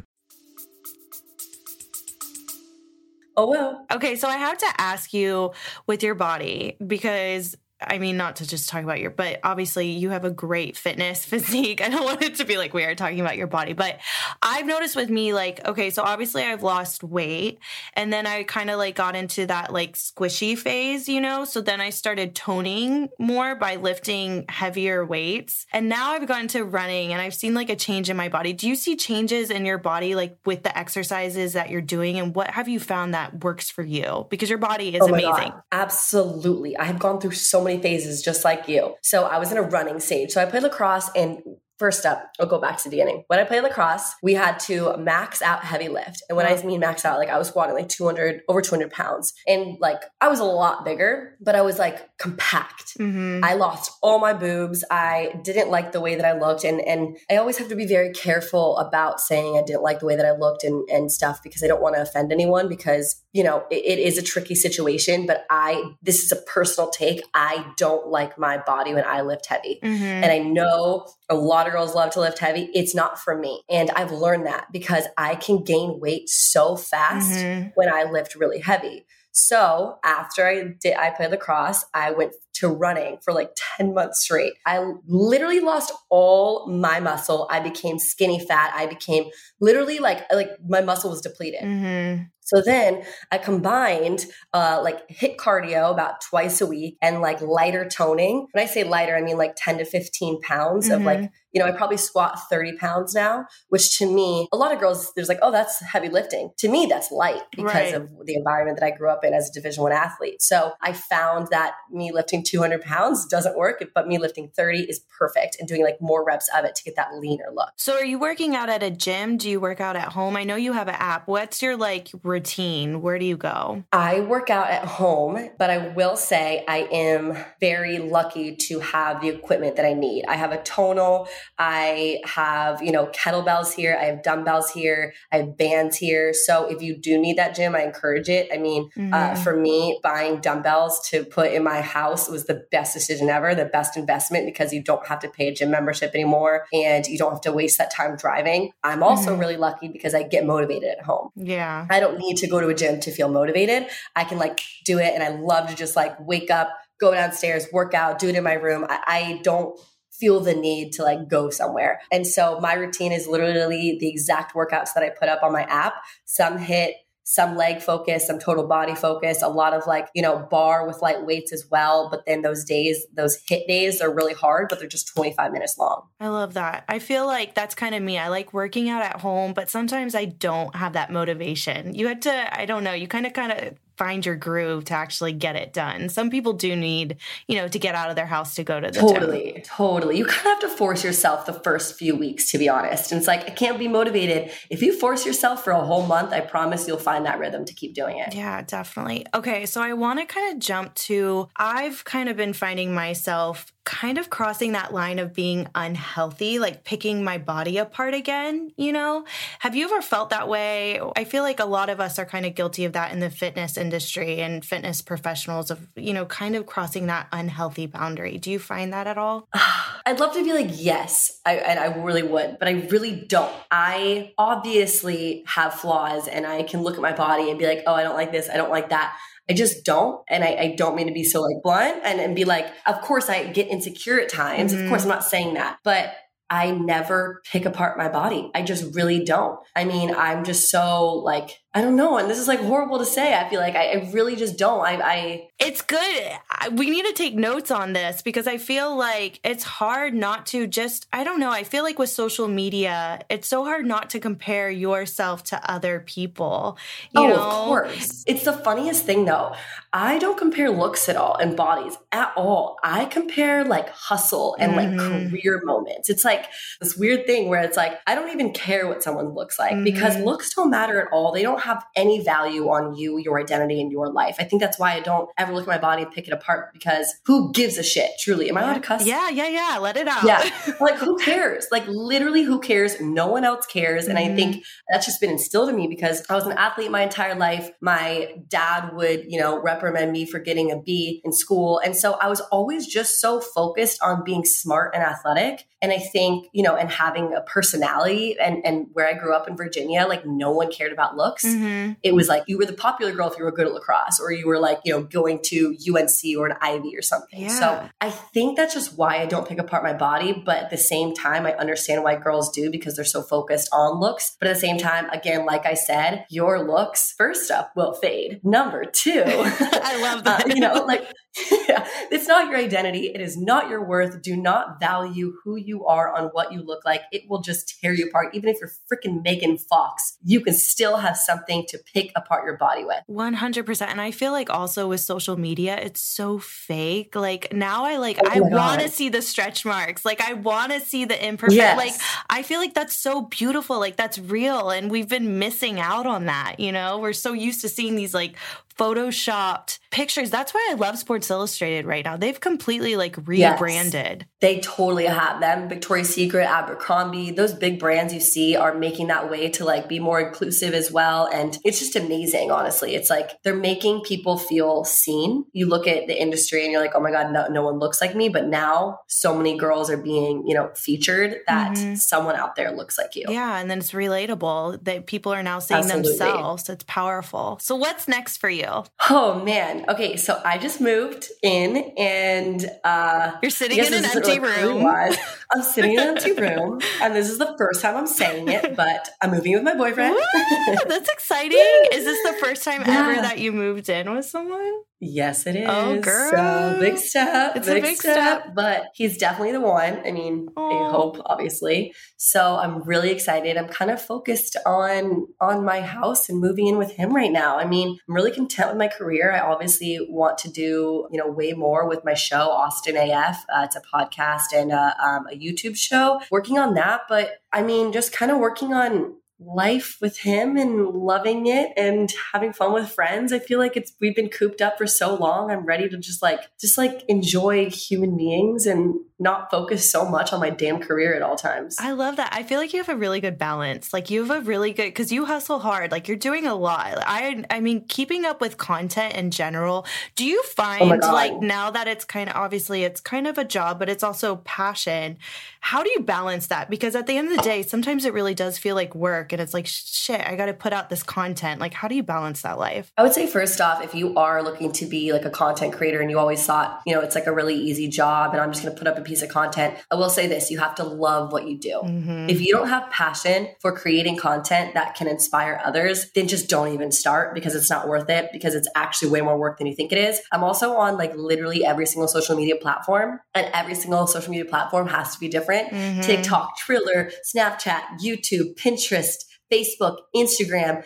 Oh, 3.37 3.47
well. 3.49 3.85
Okay, 3.91 4.15
so 4.15 4.27
I 4.27 4.37
have 4.37 4.57
to 4.57 4.67
ask 4.77 5.13
you 5.13 5.51
with 5.87 6.03
your 6.03 6.15
body 6.15 6.75
because 6.85 7.55
I 7.81 7.97
mean, 7.97 8.17
not 8.17 8.37
to 8.37 8.47
just 8.47 8.69
talk 8.69 8.83
about 8.83 8.99
your, 8.99 9.09
but 9.09 9.39
obviously 9.43 9.89
you 9.89 10.09
have 10.09 10.25
a 10.25 10.29
great 10.29 10.77
fitness 10.77 11.25
physique. 11.31 11.81
I 11.81 11.89
don't 11.89 12.03
want 12.03 12.21
it 12.21 12.35
to 12.35 12.45
be 12.45 12.57
like 12.57 12.73
we 12.73 12.83
are 12.83 12.95
talking 12.95 13.19
about 13.19 13.37
your 13.37 13.47
body, 13.47 13.73
but 13.73 13.99
I've 14.41 14.65
noticed 14.65 14.95
with 14.95 15.09
me, 15.09 15.33
like, 15.33 15.65
okay, 15.67 15.89
so 15.89 16.03
obviously 16.03 16.43
I've 16.43 16.63
lost 16.63 17.03
weight 17.03 17.59
and 17.93 18.11
then 18.11 18.27
I 18.27 18.43
kind 18.43 18.69
of 18.69 18.77
like 18.77 18.95
got 18.95 19.15
into 19.15 19.45
that 19.47 19.73
like 19.73 19.95
squishy 19.95 20.57
phase, 20.57 21.09
you 21.09 21.21
know? 21.21 21.45
So 21.45 21.61
then 21.61 21.81
I 21.81 21.89
started 21.89 22.35
toning 22.35 23.09
more 23.17 23.55
by 23.55 23.77
lifting 23.77 24.45
heavier 24.49 25.05
weights. 25.05 25.65
And 25.73 25.89
now 25.89 26.11
I've 26.11 26.27
gotten 26.27 26.47
to 26.49 26.63
running 26.63 27.13
and 27.13 27.21
I've 27.21 27.33
seen 27.33 27.53
like 27.53 27.69
a 27.69 27.75
change 27.75 28.09
in 28.09 28.17
my 28.17 28.29
body. 28.29 28.53
Do 28.53 28.67
you 28.67 28.75
see 28.75 28.95
changes 28.95 29.49
in 29.49 29.65
your 29.65 29.77
body, 29.77 30.15
like 30.15 30.37
with 30.45 30.63
the 30.63 30.77
exercises 30.77 31.53
that 31.53 31.69
you're 31.69 31.81
doing? 31.81 32.17
And 32.17 32.35
what 32.35 32.51
have 32.51 32.67
you 32.67 32.79
found 32.79 33.13
that 33.13 33.43
works 33.43 33.69
for 33.69 33.83
you? 33.83 34.27
Because 34.29 34.49
your 34.49 34.59
body 34.59 34.95
is 34.95 35.01
oh 35.01 35.07
amazing. 35.07 35.51
God. 35.51 35.63
Absolutely. 35.71 36.77
I 36.77 36.85
have 36.85 36.99
gone 36.99 37.19
through 37.19 37.31
so 37.31 37.67
phases 37.79 38.21
just 38.21 38.43
like 38.43 38.67
you. 38.67 38.95
So 39.01 39.23
I 39.23 39.37
was 39.37 39.51
in 39.51 39.57
a 39.57 39.61
running 39.61 39.99
stage. 39.99 40.31
So 40.31 40.41
I 40.41 40.45
played 40.45 40.63
lacrosse 40.63 41.09
and 41.15 41.41
First 41.81 42.05
up, 42.05 42.29
I'll 42.39 42.45
go 42.45 42.59
back 42.59 42.77
to 42.77 42.83
the 42.83 42.91
beginning. 42.91 43.23
When 43.25 43.39
I 43.39 43.43
played 43.43 43.63
lacrosse, 43.63 44.13
we 44.21 44.35
had 44.35 44.59
to 44.59 44.95
max 44.97 45.41
out 45.41 45.63
heavy 45.63 45.89
lift. 45.89 46.21
And 46.29 46.37
when 46.37 46.45
I 46.45 46.61
mean 46.61 46.79
max 46.79 47.05
out, 47.05 47.17
like 47.17 47.29
I 47.29 47.39
was 47.39 47.47
squatting 47.47 47.73
like 47.73 47.89
200, 47.89 48.43
over 48.47 48.61
200 48.61 48.91
pounds. 48.91 49.33
And 49.47 49.79
like 49.79 50.03
I 50.21 50.27
was 50.27 50.39
a 50.39 50.43
lot 50.43 50.85
bigger, 50.85 51.35
but 51.41 51.55
I 51.55 51.61
was 51.61 51.79
like 51.79 52.15
compact. 52.19 52.95
Mm-hmm. 52.99 53.43
I 53.43 53.55
lost 53.55 53.93
all 54.03 54.19
my 54.19 54.31
boobs. 54.31 54.83
I 54.91 55.39
didn't 55.43 55.71
like 55.71 55.91
the 55.91 55.99
way 55.99 56.13
that 56.13 56.23
I 56.23 56.37
looked. 56.37 56.63
And, 56.63 56.81
and 56.81 57.17
I 57.31 57.37
always 57.37 57.57
have 57.57 57.69
to 57.69 57.75
be 57.75 57.87
very 57.87 58.13
careful 58.13 58.77
about 58.77 59.19
saying 59.19 59.57
I 59.57 59.63
didn't 59.63 59.81
like 59.81 60.01
the 60.01 60.05
way 60.05 60.15
that 60.15 60.25
I 60.27 60.37
looked 60.37 60.63
and, 60.63 60.87
and 60.87 61.11
stuff 61.11 61.41
because 61.41 61.63
I 61.63 61.67
don't 61.67 61.81
want 61.81 61.95
to 61.95 62.03
offend 62.03 62.31
anyone 62.31 62.69
because, 62.69 63.23
you 63.33 63.43
know, 63.43 63.63
it, 63.71 63.83
it 63.83 63.97
is 63.97 64.19
a 64.19 64.21
tricky 64.21 64.53
situation. 64.53 65.25
But 65.25 65.47
I, 65.49 65.83
this 66.03 66.23
is 66.23 66.31
a 66.31 66.35
personal 66.35 66.91
take. 66.91 67.23
I 67.33 67.73
don't 67.75 68.05
like 68.07 68.37
my 68.37 68.59
body 68.59 68.93
when 68.93 69.03
I 69.03 69.21
lift 69.21 69.47
heavy. 69.47 69.79
Mm-hmm. 69.81 70.03
And 70.03 70.25
I 70.25 70.37
know 70.37 71.07
a 71.31 71.35
lot 71.35 71.65
of 71.65 71.71
girls 71.73 71.95
love 71.95 72.11
to 72.11 72.19
lift 72.19 72.39
heavy. 72.39 72.69
It's 72.75 72.93
not 72.93 73.17
for 73.17 73.37
me. 73.37 73.63
And 73.69 73.89
I've 73.91 74.11
learned 74.11 74.45
that 74.47 74.67
because 74.71 75.05
I 75.17 75.35
can 75.35 75.63
gain 75.63 75.99
weight 75.99 76.29
so 76.29 76.75
fast 76.75 77.31
Mhm. 77.31 77.71
when 77.75 77.91
I 77.91 78.03
lift 78.03 78.35
really 78.35 78.59
heavy. 78.59 79.05
So 79.31 79.97
after 80.03 80.45
I 80.45 80.63
did, 80.81 80.97
I 80.97 81.09
played 81.11 81.31
lacrosse, 81.31 81.85
I 81.93 82.11
went 82.11 82.33
to 82.53 82.67
running 82.67 83.17
for 83.23 83.33
like 83.33 83.51
10 83.77 83.93
months 83.93 84.21
straight. 84.21 84.53
I 84.65 84.85
literally 85.07 85.59
lost 85.59 85.91
all 86.09 86.67
my 86.67 86.99
muscle. 86.99 87.47
I 87.49 87.59
became 87.59 87.99
skinny 87.99 88.39
fat. 88.45 88.73
I 88.75 88.85
became 88.87 89.25
literally 89.59 89.99
like, 89.99 90.23
like 90.33 90.49
my 90.67 90.81
muscle 90.81 91.09
was 91.09 91.21
depleted. 91.21 91.61
Mm-hmm. 91.63 92.23
So 92.43 92.61
then 92.61 93.03
I 93.31 93.37
combined 93.37 94.25
uh, 94.53 94.81
like 94.83 95.09
hit 95.09 95.37
cardio 95.37 95.89
about 95.91 96.19
twice 96.21 96.59
a 96.59 96.65
week 96.65 96.97
and 97.01 97.21
like 97.21 97.39
lighter 97.39 97.87
toning. 97.87 98.47
When 98.51 98.61
I 98.61 98.67
say 98.67 98.83
lighter, 98.83 99.15
I 99.15 99.21
mean 99.21 99.37
like 99.37 99.53
10 99.55 99.77
to 99.77 99.85
15 99.85 100.41
pounds 100.41 100.89
of 100.89 101.01
Mhm. 101.01 101.05
like, 101.05 101.31
you 101.53 101.61
know, 101.61 101.67
I 101.67 101.71
probably 101.71 101.97
squat 101.97 102.37
30 102.49 102.77
pounds 102.77 103.13
now, 103.13 103.45
which 103.69 103.97
to 103.99 104.11
me, 104.11 104.49
a 104.51 104.57
lot 104.57 104.73
of 104.73 104.79
girls, 104.79 105.13
there's 105.15 105.29
like, 105.29 105.39
oh, 105.41 105.51
that's 105.51 105.79
heavy 105.81 106.09
lifting. 106.09 106.51
To 106.57 106.67
me, 106.67 106.87
that's 106.89 107.09
light 107.11 107.41
because 107.55 107.73
Right. 107.73 107.93
of 107.93 108.09
the 108.25 108.33
environment 108.35 108.79
that 108.79 108.85
I 108.85 108.91
grew 108.97 109.09
up 109.09 109.23
in 109.23 109.33
as 109.33 109.49
a 109.49 109.53
division 109.53 109.83
one 109.83 109.91
athlete. 109.93 110.41
So 110.41 110.73
I 110.81 110.91
found 110.93 111.47
that 111.51 111.75
me 111.89 112.11
lifting 112.11 112.40
200 112.43 112.81
pounds 112.81 113.25
doesn't 113.25 113.57
work, 113.57 113.83
but 113.93 114.07
me 114.07 114.17
lifting 114.17 114.49
30 114.55 114.81
is 114.81 114.99
perfect 115.17 115.57
and 115.59 115.67
doing 115.67 115.83
like 115.83 116.01
more 116.01 116.23
reps 116.25 116.49
of 116.55 116.65
it 116.65 116.75
to 116.75 116.83
get 116.83 116.95
that 116.95 117.15
leaner 117.15 117.45
look. 117.53 117.69
So 117.77 117.93
are 117.93 118.05
you 118.05 118.19
working 118.19 118.55
out 118.55 118.69
at 118.69 118.83
a 118.83 118.91
gym? 118.91 119.37
Do 119.37 119.49
you 119.49 119.59
work 119.59 119.79
out 119.79 119.95
at 119.95 120.09
home? 120.09 120.35
I 120.35 120.43
know 120.43 120.55
you 120.55 120.73
have 120.73 120.87
an 120.87 120.95
app. 120.97 121.27
What's 121.27 121.61
your 121.61 121.77
like 121.77 122.09
routine? 122.23 123.01
Where 123.01 123.19
do 123.19 123.25
you 123.25 123.37
go? 123.37 123.83
I 123.91 124.21
work 124.21 124.49
out 124.49 124.69
at 124.69 124.85
home, 124.85 125.49
but 125.57 125.69
I 125.69 125.89
will 125.89 126.15
say 126.15 126.63
I 126.67 126.87
am 126.91 127.37
very 127.59 127.99
lucky 127.99 128.55
to 128.55 128.79
have 128.79 129.21
the 129.21 129.29
equipment 129.29 129.75
that 129.75 129.85
I 129.85 129.93
need. 129.93 130.25
I 130.27 130.35
have 130.35 130.51
a 130.51 130.61
tonal, 130.63 131.27
I 131.57 132.19
have, 132.25 132.81
you 132.81 132.91
know, 132.91 133.07
kettlebells 133.07 133.73
here, 133.73 133.97
I 133.99 134.05
have 134.05 134.23
dumbbells 134.23 134.71
here, 134.71 135.13
I 135.31 135.37
have 135.37 135.57
bands 135.57 135.97
here. 135.97 136.33
So 136.33 136.65
if 136.65 136.81
you 136.81 136.97
do 136.97 137.17
need 137.17 137.37
that 137.37 137.55
gym, 137.55 137.75
I 137.75 137.83
encourage 137.83 138.29
it. 138.29 138.49
I 138.53 138.57
mean, 138.57 138.89
uh, 138.97 139.31
Mhm. 139.31 139.37
for 139.43 139.55
me, 139.55 139.99
buying 140.03 140.39
dumbbells 140.39 141.07
to 141.09 141.23
put 141.23 141.51
in 141.51 141.63
my 141.63 141.81
house 141.81 142.29
was 142.31 142.45
the 142.45 142.65
best 142.71 142.93
decision 142.93 143.29
ever, 143.29 143.53
the 143.53 143.65
best 143.65 143.97
investment 143.97 144.45
because 144.45 144.73
you 144.73 144.81
don't 144.81 145.05
have 145.07 145.19
to 145.19 145.29
pay 145.29 145.49
a 145.49 145.53
gym 145.53 145.69
membership 145.69 146.11
anymore 146.15 146.65
and 146.73 147.05
you 147.05 147.17
don't 147.17 147.31
have 147.31 147.41
to 147.41 147.51
waste 147.51 147.77
that 147.77 147.91
time 147.91 148.15
driving. 148.15 148.71
I'm 148.83 149.03
also 149.03 149.35
Mhm. 149.35 149.39
really 149.39 149.57
lucky 149.57 149.87
because 149.89 150.15
I 150.15 150.23
get 150.23 150.45
motivated 150.45 150.89
at 150.89 151.03
home. 151.03 151.29
Yeah. 151.35 151.85
I 151.89 151.99
don't 151.99 152.17
need 152.17 152.37
to 152.37 152.47
go 152.47 152.59
to 152.59 152.67
a 152.69 152.73
gym 152.73 152.99
to 153.01 153.11
feel 153.11 153.27
motivated. 153.29 153.87
I 154.15 154.23
can 154.23 154.37
like 154.37 154.61
do 154.85 154.97
it 154.99 155.13
and 155.13 155.21
I 155.21 155.29
love 155.29 155.69
to 155.69 155.75
just 155.75 155.95
like 155.95 156.15
wake 156.19 156.49
up, 156.49 156.69
go 156.99 157.13
downstairs, 157.13 157.67
work 157.71 157.93
out, 157.93 158.17
do 158.19 158.29
it 158.29 158.35
in 158.35 158.43
my 158.43 158.53
room. 158.53 158.85
I, 158.89 158.99
I 159.07 159.39
don't 159.43 159.79
feel 160.11 160.39
the 160.39 160.53
need 160.53 160.93
to 160.93 161.03
like 161.03 161.27
go 161.27 161.49
somewhere. 161.49 161.99
And 162.11 162.27
so 162.27 162.59
my 162.59 162.73
routine 162.73 163.11
is 163.11 163.27
literally 163.27 163.97
the 163.99 164.07
exact 164.09 164.53
workouts 164.53 164.93
that 164.93 165.03
I 165.03 165.09
put 165.09 165.29
up 165.29 165.41
on 165.41 165.51
my 165.51 165.63
app. 165.63 165.95
Some 166.25 166.57
hit 166.59 166.95
some 167.31 167.55
leg 167.55 167.81
focus, 167.81 168.27
some 168.27 168.37
total 168.37 168.67
body 168.67 168.93
focus, 168.93 169.41
a 169.41 169.47
lot 169.47 169.73
of 169.73 169.87
like, 169.87 170.09
you 170.13 170.21
know, 170.21 170.45
bar 170.51 170.85
with 170.85 171.01
light 171.01 171.25
weights 171.25 171.53
as 171.53 171.65
well. 171.71 172.09
But 172.09 172.25
then 172.25 172.41
those 172.41 172.65
days, 172.65 173.05
those 173.13 173.41
hit 173.47 173.65
days 173.69 174.01
are 174.01 174.13
really 174.13 174.33
hard, 174.33 174.67
but 174.67 174.79
they're 174.79 174.89
just 174.89 175.07
25 175.15 175.53
minutes 175.53 175.77
long. 175.77 176.09
I 176.19 176.27
love 176.27 176.55
that. 176.55 176.83
I 176.89 176.99
feel 176.99 177.25
like 177.25 177.55
that's 177.55 177.73
kind 177.73 177.95
of 177.95 178.03
me. 178.03 178.17
I 178.17 178.27
like 178.27 178.51
working 178.51 178.89
out 178.89 179.01
at 179.01 179.21
home, 179.21 179.53
but 179.53 179.69
sometimes 179.69 180.13
I 180.13 180.25
don't 180.25 180.75
have 180.75 180.91
that 180.93 181.09
motivation. 181.09 181.95
You 181.95 182.07
had 182.07 182.21
to, 182.23 182.59
I 182.59 182.65
don't 182.65 182.83
know, 182.83 182.91
you 182.91 183.07
kind 183.07 183.25
of 183.25 183.31
kind 183.31 183.53
of 183.53 183.75
find 184.01 184.25
your 184.25 184.35
groove 184.35 184.83
to 184.85 184.95
actually 184.95 185.31
get 185.31 185.55
it 185.55 185.73
done. 185.73 186.09
Some 186.09 186.31
people 186.31 186.53
do 186.53 186.75
need, 186.75 187.17
you 187.47 187.55
know, 187.55 187.67
to 187.67 187.77
get 187.77 187.93
out 187.93 188.09
of 188.09 188.15
their 188.15 188.25
house 188.25 188.55
to 188.55 188.63
go 188.63 188.79
to 188.79 188.87
the 188.87 188.93
gym. 188.93 189.09
Totally, 189.09 189.63
totally. 189.63 190.17
You 190.17 190.25
kind 190.25 190.39
of 190.39 190.45
have 190.45 190.59
to 190.61 190.69
force 190.69 191.03
yourself 191.03 191.45
the 191.45 191.53
first 191.53 191.99
few 191.99 192.15
weeks, 192.15 192.49
to 192.49 192.57
be 192.57 192.67
honest. 192.67 193.11
And 193.11 193.19
it's 193.19 193.27
like, 193.27 193.41
I 193.41 193.51
can't 193.51 193.77
be 193.77 193.87
motivated. 193.87 194.51
If 194.71 194.81
you 194.81 194.97
force 194.97 195.23
yourself 195.23 195.63
for 195.63 195.69
a 195.69 195.85
whole 195.85 196.07
month, 196.07 196.33
I 196.33 196.39
promise 196.39 196.87
you'll 196.87 196.97
find 196.97 197.27
that 197.27 197.37
rhythm 197.37 197.63
to 197.65 197.75
keep 197.75 197.93
doing 197.93 198.17
it. 198.17 198.33
Yeah, 198.33 198.63
definitely. 198.63 199.27
Okay, 199.35 199.67
so 199.67 199.83
I 199.83 199.93
want 199.93 200.19
to 200.19 200.25
kind 200.25 200.51
of 200.51 200.57
jump 200.57 200.95
to 200.95 201.47
I've 201.55 202.03
kind 202.03 202.27
of 202.27 202.35
been 202.35 202.53
finding 202.53 202.95
myself 202.95 203.71
kind 203.83 204.17
of 204.17 204.29
crossing 204.29 204.73
that 204.73 204.93
line 204.93 205.17
of 205.17 205.33
being 205.33 205.67
unhealthy, 205.73 206.59
like 206.59 206.83
picking 206.83 207.23
my 207.23 207.37
body 207.37 207.77
apart 207.77 208.13
again, 208.13 208.71
you 208.77 208.93
know? 208.93 209.25
Have 209.59 209.75
you 209.75 209.85
ever 209.85 210.01
felt 210.01 210.29
that 210.29 210.47
way? 210.47 210.99
I 211.15 211.23
feel 211.23 211.41
like 211.41 211.59
a 211.59 211.65
lot 211.65 211.89
of 211.89 211.99
us 211.99 212.19
are 212.19 212.25
kind 212.25 212.45
of 212.45 212.53
guilty 212.53 212.85
of 212.85 212.93
that 212.93 213.11
in 213.11 213.19
the 213.19 213.31
fitness 213.31 213.77
industry 213.77 214.39
and 214.39 214.63
fitness 214.63 215.01
professionals 215.01 215.71
of, 215.71 215.87
you 215.95 216.13
know, 216.13 216.25
kind 216.25 216.55
of 216.55 216.67
crossing 216.67 217.07
that 217.07 217.27
unhealthy 217.31 217.87
boundary. 217.87 218.37
Do 218.37 218.51
you 218.51 218.59
find 218.59 218.93
that 218.93 219.07
at 219.07 219.17
all? 219.17 219.47
I'd 220.05 220.19
love 220.19 220.33
to 220.33 220.43
be 220.43 220.53
like, 220.53 220.69
yes, 220.71 221.39
I, 221.45 221.55
and 221.55 221.79
I 221.79 221.85
really 222.01 222.23
would, 222.23 222.57
but 222.59 222.67
I 222.67 222.87
really 222.89 223.15
don't. 223.15 223.53
I 223.71 224.33
obviously 224.37 225.43
have 225.47 225.73
flaws 225.73 226.27
and 226.27 226.45
I 226.45 226.63
can 226.63 226.81
look 226.81 226.95
at 226.95 227.01
my 227.01 227.13
body 227.13 227.49
and 227.49 227.57
be 227.57 227.65
like, 227.65 227.83
oh, 227.87 227.93
I 227.93 228.03
don't 228.03 228.15
like 228.15 228.31
this, 228.31 228.49
I 228.49 228.57
don't 228.57 228.71
like 228.71 228.89
that. 228.89 229.17
I 229.49 229.53
just 229.53 229.83
don't. 229.83 230.21
And 230.29 230.43
I, 230.43 230.47
I 230.55 230.75
don't 230.77 230.95
mean 230.95 231.07
to 231.07 231.13
be 231.13 231.23
so 231.23 231.41
like 231.41 231.61
blunt 231.63 232.01
and, 232.03 232.19
and 232.19 232.35
be 232.35 232.45
like, 232.45 232.67
of 232.85 233.01
course 233.01 233.29
I 233.29 233.45
get 233.45 233.67
insecure 233.67 234.19
at 234.19 234.29
times. 234.29 234.73
Mhm. 234.73 234.83
Of 234.83 234.89
course, 234.89 235.03
I'm 235.03 235.09
not 235.09 235.23
saying 235.23 235.55
that, 235.55 235.77
but 235.83 236.13
I 236.49 236.71
never 236.71 237.41
pick 237.49 237.65
apart 237.65 237.97
my 237.97 238.09
body. 238.09 238.51
I 238.53 238.61
just 238.61 238.93
really 238.93 239.23
don't. 239.23 239.57
I 239.75 239.85
mean, 239.85 240.13
I'm 240.13 240.43
just 240.43 240.69
so 240.69 241.15
like, 241.15 241.57
I 241.73 241.81
don't 241.81 241.95
know. 241.95 242.17
And 242.17 242.29
this 242.29 242.37
is 242.37 242.49
like 242.49 242.59
horrible 242.59 242.99
to 242.99 243.05
say. 243.05 243.33
I 243.33 243.49
feel 243.49 243.61
like 243.61 243.75
I, 243.75 243.91
I 243.91 244.11
really 244.11 244.35
just 244.35 244.57
don't. 244.57 244.81
I, 244.81 244.95
I, 245.01 245.49
It's 245.57 245.81
good. 245.81 246.31
We 246.73 246.89
need 246.89 247.05
to 247.05 247.13
take 247.13 247.33
notes 247.33 247.71
on 247.71 247.93
this 247.93 248.21
because 248.21 248.45
I 248.45 248.57
feel 248.57 248.95
like 248.97 249.39
it's 249.43 249.63
hard 249.63 250.13
not 250.13 250.45
to 250.47 250.67
just, 250.67 251.07
I 251.13 251.23
don't 251.23 251.39
know. 251.39 251.49
I 251.49 251.63
feel 251.63 251.83
like 251.83 251.97
with 251.97 252.09
social 252.09 252.49
media, 252.49 253.21
it's 253.29 253.47
so 253.47 253.63
hard 253.63 253.85
not 253.85 254.09
to 254.09 254.19
compare 254.19 254.69
yourself 254.69 255.43
to 255.45 255.71
other 255.71 256.01
people. 256.01 256.77
You 257.15 257.21
oh, 257.21 257.27
know? 257.27 257.35
of 257.35 257.53
course. 257.65 258.25
It's 258.27 258.43
the 258.43 258.53
funniest 258.53 259.05
thing 259.05 259.23
though. 259.23 259.55
I 259.93 260.19
don't 260.19 260.37
compare 260.37 260.69
looks 260.69 261.07
at 261.07 261.15
all 261.15 261.35
and 261.35 261.55
bodies 261.55 261.97
at 262.11 262.33
all. 262.35 262.77
I 262.83 263.05
compare 263.05 263.63
like 263.63 263.87
hustle 263.89 264.57
and 264.59 264.75
like 264.75 264.89
Mhm. 264.89 265.29
career 265.29 265.61
moments. 265.63 266.09
It's 266.09 266.25
like 266.25 266.47
this 266.81 266.97
weird 266.97 267.25
thing 267.25 267.47
where 267.47 267.61
it's 267.61 267.77
like, 267.77 267.97
I 268.07 268.15
don't 268.15 268.29
even 268.29 268.51
care 268.51 268.87
what 268.87 269.03
someone 269.03 269.29
looks 269.33 269.57
like 269.57 269.83
because 269.85 270.17
Mhm. 270.17 270.25
looks 270.25 270.53
don't 270.53 270.69
matter 270.69 271.01
at 271.01 271.07
all. 271.13 271.31
They 271.31 271.43
don't 271.43 271.60
have 271.61 271.83
any 271.95 272.23
value 272.23 272.69
on 272.69 272.95
you, 272.95 273.17
your 273.17 273.39
identity, 273.39 273.81
and 273.81 273.91
your 273.91 274.09
life. 274.11 274.35
I 274.39 274.43
think 274.43 274.61
that's 274.61 274.77
why 274.79 274.93
I 274.93 274.99
don't 274.99 275.29
ever 275.37 275.53
look 275.53 275.63
at 275.63 275.67
my 275.67 275.77
body 275.77 276.03
and 276.03 276.11
pick 276.11 276.27
it 276.27 276.33
apart 276.33 276.73
because 276.73 277.13
who 277.25 277.51
gives 277.53 277.77
a 277.77 277.83
shit, 277.83 278.11
truly? 278.19 278.49
Am 278.49 278.57
I 278.57 278.61
allowed 278.61 278.73
to 278.75 278.79
cuss? 278.81 279.05
Yeah, 279.05 279.29
yeah, 279.29 279.47
yeah. 279.47 279.77
Let 279.79 279.97
it 279.97 280.07
out. 280.07 280.23
Yeah. 280.23 280.49
like 280.79 280.95
who 280.97 281.17
cares? 281.23 281.67
Like 281.71 281.83
literally 281.87 282.43
who 282.43 282.59
cares? 282.59 282.99
No 283.01 283.27
one 283.27 283.43
else 283.43 283.65
cares. 283.65 284.07
And 284.07 284.17
I 284.17 284.23
Mhm. 284.29 284.35
think 284.35 284.63
that's 284.91 285.05
just 285.05 285.19
been 285.21 285.29
instilled 285.31 285.69
in 285.69 285.75
me 285.75 285.87
because 285.87 286.23
I 286.29 286.35
was 286.35 286.45
an 286.45 286.53
athlete 286.53 286.91
my 286.91 287.01
entire 287.03 287.35
life. 287.35 287.71
My 287.81 288.33
dad 288.47 288.93
would, 288.93 289.25
you 289.27 289.39
know, 289.39 289.61
reprimand 289.61 290.11
me 290.11 290.25
for 290.25 290.39
getting 290.39 290.71
a 290.71 290.77
B 290.79 291.21
in 291.23 291.31
school. 291.33 291.79
And 291.79 291.95
so 291.95 292.13
I 292.13 292.27
was 292.27 292.41
always 292.51 292.87
just 292.87 293.19
so 293.19 293.39
focused 293.39 294.01
on 294.01 294.23
being 294.23 294.45
smart 294.45 294.93
and 294.95 295.03
athletic. 295.03 295.65
And 295.83 295.91
I 295.91 295.97
think, 295.97 296.45
you 296.53 296.61
know, 296.61 296.75
and 296.75 296.89
having 296.91 297.33
a 297.33 297.41
personality 297.41 298.37
and, 298.39 298.63
and 298.65 298.85
where 298.93 299.07
I 299.07 299.13
grew 299.13 299.33
up 299.33 299.47
in 299.47 299.57
Virginia, 299.57 300.05
like 300.07 300.25
no 300.25 300.51
one 300.51 300.71
cared 300.71 300.91
about 300.91 301.17
looks 301.17 301.43
Mhm. 301.55 301.97
it 302.03 302.13
was 302.13 302.27
like 302.27 302.43
you 302.47 302.57
were 302.57 302.65
the 302.65 302.73
popular 302.73 303.11
girl 303.11 303.29
if 303.31 303.37
you 303.37 303.43
were 303.43 303.51
good 303.51 303.67
at 303.67 303.73
lacrosse 303.73 304.19
or 304.19 304.31
you 304.31 304.47
were 304.47 304.59
like 304.59 304.79
you 304.85 304.93
know 304.93 305.03
going 305.03 305.39
to 305.43 305.75
unc 305.95 306.37
or 306.37 306.47
an 306.47 306.57
ivy 306.61 306.95
or 306.95 307.01
something. 307.01 307.49
So 307.49 307.87
i 307.99 308.09
think 308.09 308.57
that's 308.57 308.73
just 308.73 308.97
why 308.97 309.17
i 309.21 309.25
don't 309.25 309.47
pick 309.47 309.59
apart 309.59 309.83
my 309.83 309.93
body 309.93 310.31
but 310.33 310.57
at 310.63 310.69
the 310.69 310.77
same 310.77 311.13
time 311.13 311.45
i 311.45 311.53
understand 311.53 312.03
why 312.03 312.15
girls 312.15 312.51
do 312.51 312.69
because 312.71 312.95
they're 312.95 313.05
so 313.05 313.21
focused 313.21 313.69
on 313.73 313.99
looks. 313.99 314.35
But 314.39 314.47
at 314.49 314.53
the 314.55 314.59
same 314.59 314.77
time 314.77 315.09
again 315.09 315.45
like 315.45 315.65
i 315.65 315.73
said 315.73 316.25
your 316.29 316.63
looks 316.67 317.13
first 317.17 317.51
up 317.51 317.71
will 317.75 317.93
fade. 317.93 318.39
Number 318.43 318.85
two 318.85 319.23
I 319.27 319.99
love 320.01 320.23
that. 320.27 320.45
uh, 320.45 320.53
you 320.53 320.61
know 320.61 320.85
like 320.85 321.05
yeah, 321.69 321.87
it's 322.11 322.27
not 322.27 322.49
your 322.49 322.57
identity. 322.59 323.05
It 323.15 323.21
is 323.21 323.37
not 323.37 323.69
your 323.69 323.81
worth. 323.87 324.21
Do 324.21 324.35
not 324.35 324.81
value 324.81 325.33
who 325.45 325.55
you 325.55 325.85
are 325.85 326.13
on 326.13 326.25
what 326.33 326.51
you 326.51 326.61
look 326.61 326.83
like. 326.83 327.03
It 327.13 327.21
will 327.29 327.39
just 327.39 327.79
tear 327.79 327.93
you 327.93 328.07
apart. 328.07 328.35
Even 328.35 328.49
if 328.49 328.57
you're 328.59 328.69
freaking 328.91 329.23
megan 329.23 329.57
fox 329.57 330.17
you 330.23 330.41
can 330.41 330.53
still 330.53 330.97
have 330.97 331.15
something 331.15 331.40
something 331.41 331.65
to 331.67 331.77
pick 331.93 332.11
apart 332.15 332.45
your 332.45 332.57
body 332.57 332.85
with. 332.85 332.99
100%. 333.09 333.87
And 333.87 334.01
I 334.01 334.11
feel 334.11 334.31
like 334.31 334.49
also 334.49 334.87
with 334.87 335.01
social 335.01 335.37
media, 335.37 335.77
it's 335.77 336.01
so 336.01 336.39
fake. 336.39 337.15
Like 337.15 337.53
now 337.53 337.85
I 337.85 337.97
like, 337.97 338.19
Oh 338.23 338.29
I 338.29 338.39
want 338.39 338.81
to 338.81 338.89
see 338.89 339.09
the 339.09 339.21
stretch 339.21 339.65
marks. 339.65 340.05
Like 340.05 340.21
I 340.21 340.33
want 340.33 340.71
to 340.71 340.79
see 340.79 341.05
the 341.05 341.25
imperfect. 341.25 341.55
Yes. 341.55 341.77
Like 341.77 341.93
I 342.29 342.43
feel 342.43 342.59
like 342.59 342.73
that's 342.73 342.95
so 342.95 343.23
beautiful. 343.23 343.79
Like 343.79 343.95
that's 343.95 344.19
real. 344.19 344.69
And 344.69 344.91
we've 344.91 345.09
been 345.09 345.39
missing 345.39 345.79
out 345.79 346.05
on 346.05 346.25
that. 346.25 346.59
You 346.59 346.71
know, 346.71 346.99
we're 346.99 347.13
so 347.13 347.33
used 347.33 347.61
to 347.61 347.69
seeing 347.69 347.95
these 347.95 348.13
like 348.13 348.35
photoshopped 348.77 349.79
pictures. 349.91 350.29
That's 350.29 350.53
why 350.53 350.69
I 350.71 350.75
love 350.75 350.97
Sports 350.97 351.29
Illustrated 351.29 351.85
right 351.85 352.05
now. 352.05 352.15
They've 352.17 352.39
completely 352.39 352.95
like 352.95 353.17
Yes. 353.29 353.59
rebranded. 353.59 354.25
They 354.39 354.59
totally 354.61 355.05
have 355.05 355.39
them. 355.41 355.67
Victoria's 355.69 356.13
Secret, 356.13 356.45
Abercrombie, 356.47 357.31
those 357.31 357.53
big 357.53 357.77
brands 357.79 358.13
you 358.13 358.19
see 358.19 358.55
are 358.55 358.73
making 358.73 359.07
that 359.07 359.29
way 359.29 359.49
to 359.49 359.65
like 359.65 359.87
be 359.89 359.99
more 359.99 360.19
inclusive 360.19 360.73
as 360.73 360.91
well. 360.91 361.27
And 361.31 361.57
it's 361.63 361.79
just 361.79 361.95
amazing, 361.95 362.51
honestly. 362.51 362.95
It's 362.95 363.09
like 363.09 363.31
they're 363.43 363.53
making 363.55 364.01
people 364.01 364.37
feel 364.37 364.83
seen. 364.85 365.45
You 365.53 365.67
look 365.67 365.87
at 365.87 366.07
the 366.07 366.19
industry 366.19 366.63
and 366.63 366.71
you're 366.71 366.81
like, 366.81 366.93
oh 366.95 367.01
my 367.01 367.11
God, 367.11 367.31
no, 367.31 367.47
no 367.47 367.61
one 367.63 367.77
looks 367.79 368.01
like 368.01 368.15
me. 368.15 368.29
But 368.29 368.47
now 368.47 368.99
so 369.07 369.35
many 369.35 369.57
girls 369.57 369.89
are 369.89 369.97
being, 369.97 370.43
you 370.47 370.53
know, 370.55 370.71
featured 370.75 371.35
that 371.47 371.71
Mhm. 371.73 371.97
someone 371.97 372.35
out 372.35 372.55
there 372.55 372.71
looks 372.71 372.97
like 372.97 373.15
you. 373.15 373.25
Yeah, 373.29 373.57
and 373.59 373.69
then 373.69 373.79
it's 373.79 373.91
relatable 373.91 374.83
that 374.85 375.05
people 375.05 375.33
are 375.33 375.43
now 375.43 375.59
seeing 375.59 375.79
Absolutely. 375.79 376.11
themselves. 376.17 376.69
It's 376.69 376.83
powerful. 376.87 377.59
So 377.61 377.75
what's 377.75 378.07
next 378.07 378.37
for 378.37 378.49
you? 378.49 378.60
Oh 379.09 379.43
man. 379.43 379.85
Okay. 379.89 380.17
So 380.17 380.41
I 380.43 380.57
just 380.57 380.81
moved 380.81 381.27
in 381.41 381.93
and 381.97 382.69
uh 382.83 383.33
You're 383.41 383.51
sitting 383.51 383.77
in 383.77 383.93
an 383.93 384.05
empty 384.05 384.39
room. 384.39 384.85
I'm 384.85 385.63
sitting 385.63 385.93
in 385.93 385.99
an 385.99 386.07
empty 386.09 386.33
room, 386.33 386.79
and 387.01 387.15
this 387.15 387.29
is 387.29 387.37
the 387.37 387.55
first 387.57 387.81
time 387.81 387.97
I'm 387.97 388.07
saying 388.07 388.47
it, 388.47 388.75
but 388.75 389.09
I'm 389.21 389.31
moving 389.31 389.53
with 389.53 389.63
my 389.63 389.75
boyfriend. 389.75 390.15
Woo, 390.15 390.75
That's 390.87 391.09
exciting. 391.13 391.59
Is 391.93 392.05
this 392.05 392.23
the 392.23 392.37
first 392.39 392.63
time 392.63 392.83
ever 392.85 393.15
that 393.15 393.39
you 393.39 393.51
moved 393.51 393.89
in 393.89 394.13
with 394.13 394.25
someone? 394.25 394.83
Yes, 395.01 395.45
it 395.45 395.57
is. 395.57 395.67
Oh, 395.67 395.99
girl. 395.99 396.31
So 396.31 396.79
big 396.79 396.97
step. 396.97 397.55
It's 397.57 397.67
a 397.67 397.73
big, 397.73 397.83
big 397.83 397.97
step, 397.97 398.13
step. 398.13 398.55
But 398.55 398.85
he's 398.93 399.17
definitely 399.17 399.51
the 399.51 399.59
one. 399.59 399.99
I 400.05 400.11
mean, 400.11 400.47
Aw. 400.55 400.87
I 400.87 400.91
hope, 400.91 401.17
obviously. 401.25 401.93
So 402.17 402.55
I'm 402.55 402.83
really 402.83 403.09
excited. 403.09 403.57
I'm 403.57 403.67
kind 403.67 403.91
of 403.91 404.01
focused 404.01 404.55
on 404.65 405.27
on 405.41 405.65
my 405.65 405.81
house 405.81 406.29
and 406.29 406.39
moving 406.39 406.67
in 406.67 406.77
with 406.77 406.91
him 406.91 407.13
right 407.13 407.31
now. 407.31 407.57
I 407.57 407.65
mean, 407.65 407.97
I'm 408.07 408.15
really 408.15 408.31
content 408.31 408.69
with 408.69 408.77
my 408.77 408.87
career. 408.87 409.33
I 409.33 409.39
obviously 409.39 409.99
want 410.07 410.37
to 410.39 410.49
do, 410.49 411.07
you 411.11 411.17
know, 411.17 411.27
way 411.27 411.53
more 411.53 411.87
with 411.89 412.05
my 412.05 412.13
show, 412.13 412.49
Austin 412.49 412.95
AF. 412.95 413.43
Uh, 413.53 413.63
it's 413.63 413.75
a 413.75 413.81
podcast 413.93 414.53
and 414.55 414.71
uh, 414.71 414.93
um, 415.03 415.25
a 415.31 415.37
YouTube 415.37 415.75
show. 415.75 416.21
Working 416.31 416.59
on 416.59 416.75
that, 416.75 417.01
but 417.09 417.41
I 417.51 417.63
mean, 417.63 417.91
just 417.91 418.13
kind 418.13 418.31
of 418.31 418.37
working 418.37 418.73
on 418.73 419.15
life 419.45 419.97
with 420.01 420.19
him 420.19 420.57
and 420.57 420.87
loving 420.87 421.47
it 421.47 421.71
and 421.75 422.13
having 422.33 422.53
fun 422.53 422.73
with 422.73 422.89
friends. 422.89 423.33
I 423.33 423.39
feel 423.39 423.59
like 423.59 423.75
it's 423.75 423.93
we've 423.99 424.15
been 424.15 424.29
cooped 424.29 424.61
up 424.61 424.77
for 424.77 424.87
so 424.87 425.15
long. 425.15 425.51
I'm 425.51 425.65
ready 425.65 425.89
to 425.89 425.97
just 425.97 426.21
like 426.21 426.41
just 426.59 426.77
like 426.77 427.03
enjoy 427.07 427.69
human 427.69 428.17
beings 428.17 428.65
and 428.65 428.95
not 429.21 429.51
focus 429.51 429.89
so 429.89 430.07
much 430.07 430.33
on 430.33 430.39
my 430.39 430.49
damn 430.49 430.79
career 430.79 431.13
at 431.13 431.21
all 431.21 431.35
times. 431.35 431.77
I 431.79 431.91
love 431.91 432.15
that. 432.17 432.33
I 432.33 432.43
feel 432.43 432.59
like 432.59 432.73
you 432.73 432.79
have 432.79 432.89
a 432.89 432.95
really 432.95 433.21
good 433.21 433.37
balance. 433.37 433.93
Like 433.93 434.09
you 434.09 434.25
have 434.25 434.31
a 434.31 434.41
really 434.41 434.73
good 434.73 434.87
because 434.87 435.11
you 435.11 435.25
hustle 435.25 435.59
hard. 435.59 435.91
Like 435.91 436.07
you're 436.07 436.17
doing 436.17 436.47
a 436.47 436.55
lot. 436.55 436.97
I 437.05 437.45
I 437.49 437.59
mean, 437.61 437.85
keeping 437.87 438.25
up 438.25 438.41
with 438.41 438.57
content 438.57 439.15
in 439.15 439.31
general. 439.31 439.85
Do 440.15 440.25
you 440.25 440.41
oh 440.43 440.49
find 440.49 441.03
Oh 441.03 441.13
like 441.13 441.39
now 441.41 441.71
that 441.71 441.87
it's 441.87 442.03
kind 442.03 442.29
of 442.29 442.35
obviously 442.35 442.83
it's 442.83 442.99
kind 442.99 443.27
of 443.27 443.37
a 443.37 443.45
job, 443.45 443.79
but 443.79 443.89
it's 443.89 444.03
also 444.03 444.37
passion. 444.37 445.17
How 445.59 445.83
do 445.83 445.91
you 445.91 445.99
balance 445.99 446.47
that? 446.47 446.69
Because 446.69 446.95
at 446.95 447.05
the 447.05 447.17
end 447.17 447.29
of 447.29 447.37
the 447.37 447.43
day, 447.43 447.61
sometimes 447.61 448.05
it 448.05 448.13
really 448.13 448.33
does 448.33 448.57
feel 448.57 448.75
like 448.75 448.95
work, 448.95 449.31
and 449.31 449.41
it's 449.41 449.53
like 449.53 449.67
shit. 449.67 450.21
I 450.21 450.35
got 450.35 450.47
to 450.47 450.53
put 450.53 450.73
out 450.73 450.89
this 450.89 451.03
content. 451.03 451.61
Like, 451.61 451.73
how 451.73 451.87
do 451.87 451.95
you 451.95 452.03
balance 452.03 452.41
that 452.41 452.57
life? 452.57 452.91
I 452.97 453.03
would 453.03 453.13
say 453.13 453.27
first 453.27 453.61
off, 453.61 453.83
if 453.83 453.93
you 453.93 454.15
are 454.15 454.41
looking 454.41 454.71
to 454.73 454.85
be 454.85 455.13
like 455.13 455.25
a 455.25 455.29
content 455.29 455.73
creator 455.73 456.01
and 456.01 456.09
you 456.09 456.17
always 456.17 456.43
thought, 456.43 456.81
you 456.85 456.95
know, 456.95 457.01
it's 457.01 457.15
like 457.15 457.27
a 457.27 457.33
really 457.33 457.55
easy 457.55 457.87
job 457.87 458.33
and 458.33 458.41
I'm 458.41 458.51
just 458.51 458.63
going 458.63 458.73
to 458.73 458.79
put 458.79 458.87
up 458.87 458.97
a 458.97 459.01
piece 459.11 459.21
of 459.21 459.29
content, 459.29 459.75
I 459.91 459.95
will 459.95 460.09
say 460.09 460.25
this, 460.27 460.49
you 460.49 460.59
have 460.59 460.75
to 460.75 460.83
love 460.83 461.33
what 461.33 461.47
you 461.47 461.57
do. 461.57 461.81
Mhm. 461.83 462.29
If 462.29 462.39
you 462.39 462.53
don't 462.53 462.69
have 462.69 462.89
passion 462.91 463.49
for 463.59 463.71
creating 463.75 464.15
content 464.17 464.73
that 464.73 464.95
can 464.95 465.07
inspire 465.07 465.61
others, 465.65 466.09
then 466.15 466.27
just 466.29 466.49
don't 466.49 466.69
even 466.73 466.91
start 466.91 467.35
because 467.35 467.53
it's 467.55 467.69
not 467.69 467.89
worth 467.89 468.09
it 468.09 468.29
because 468.31 468.55
it's 468.55 468.69
actually 468.75 469.09
way 469.09 469.21
more 469.21 469.37
work 469.37 469.57
than 469.57 469.67
you 469.67 469.75
think 469.75 469.91
it 469.91 469.97
is. 469.97 470.21
I'm 470.31 470.43
also 470.43 470.73
on 470.75 470.97
like 470.97 471.13
literally 471.15 471.65
every 471.65 471.85
single 471.85 472.07
social 472.07 472.37
media 472.37 472.55
platform 472.55 473.19
and 473.35 473.47
every 473.53 473.75
single 473.75 474.07
social 474.07 474.31
media 474.31 474.45
platform 474.45 474.87
has 474.87 475.13
to 475.13 475.19
be 475.19 475.27
different. 475.27 475.69
Mhm. 475.69 476.03
TikTok, 476.03 476.57
Triller, 476.57 477.11
Snapchat, 477.29 477.81
YouTube, 478.01 478.55
Pinterest, 478.55 479.25
Facebook, 479.51 479.97
Instagram, 480.15 480.83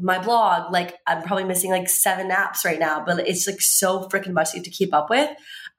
my 0.00 0.18
blog. 0.18 0.72
Like 0.72 0.94
I'm 1.06 1.22
probably 1.22 1.44
missing 1.44 1.70
like 1.70 1.88
seven 1.88 2.30
apps 2.30 2.64
right 2.64 2.78
now, 2.78 3.04
but 3.04 3.28
it's 3.28 3.46
like 3.46 3.60
so 3.60 4.08
freaking 4.08 4.32
much 4.32 4.52
to 4.52 4.70
keep 4.70 4.94
up 4.94 5.10
with. 5.10 5.28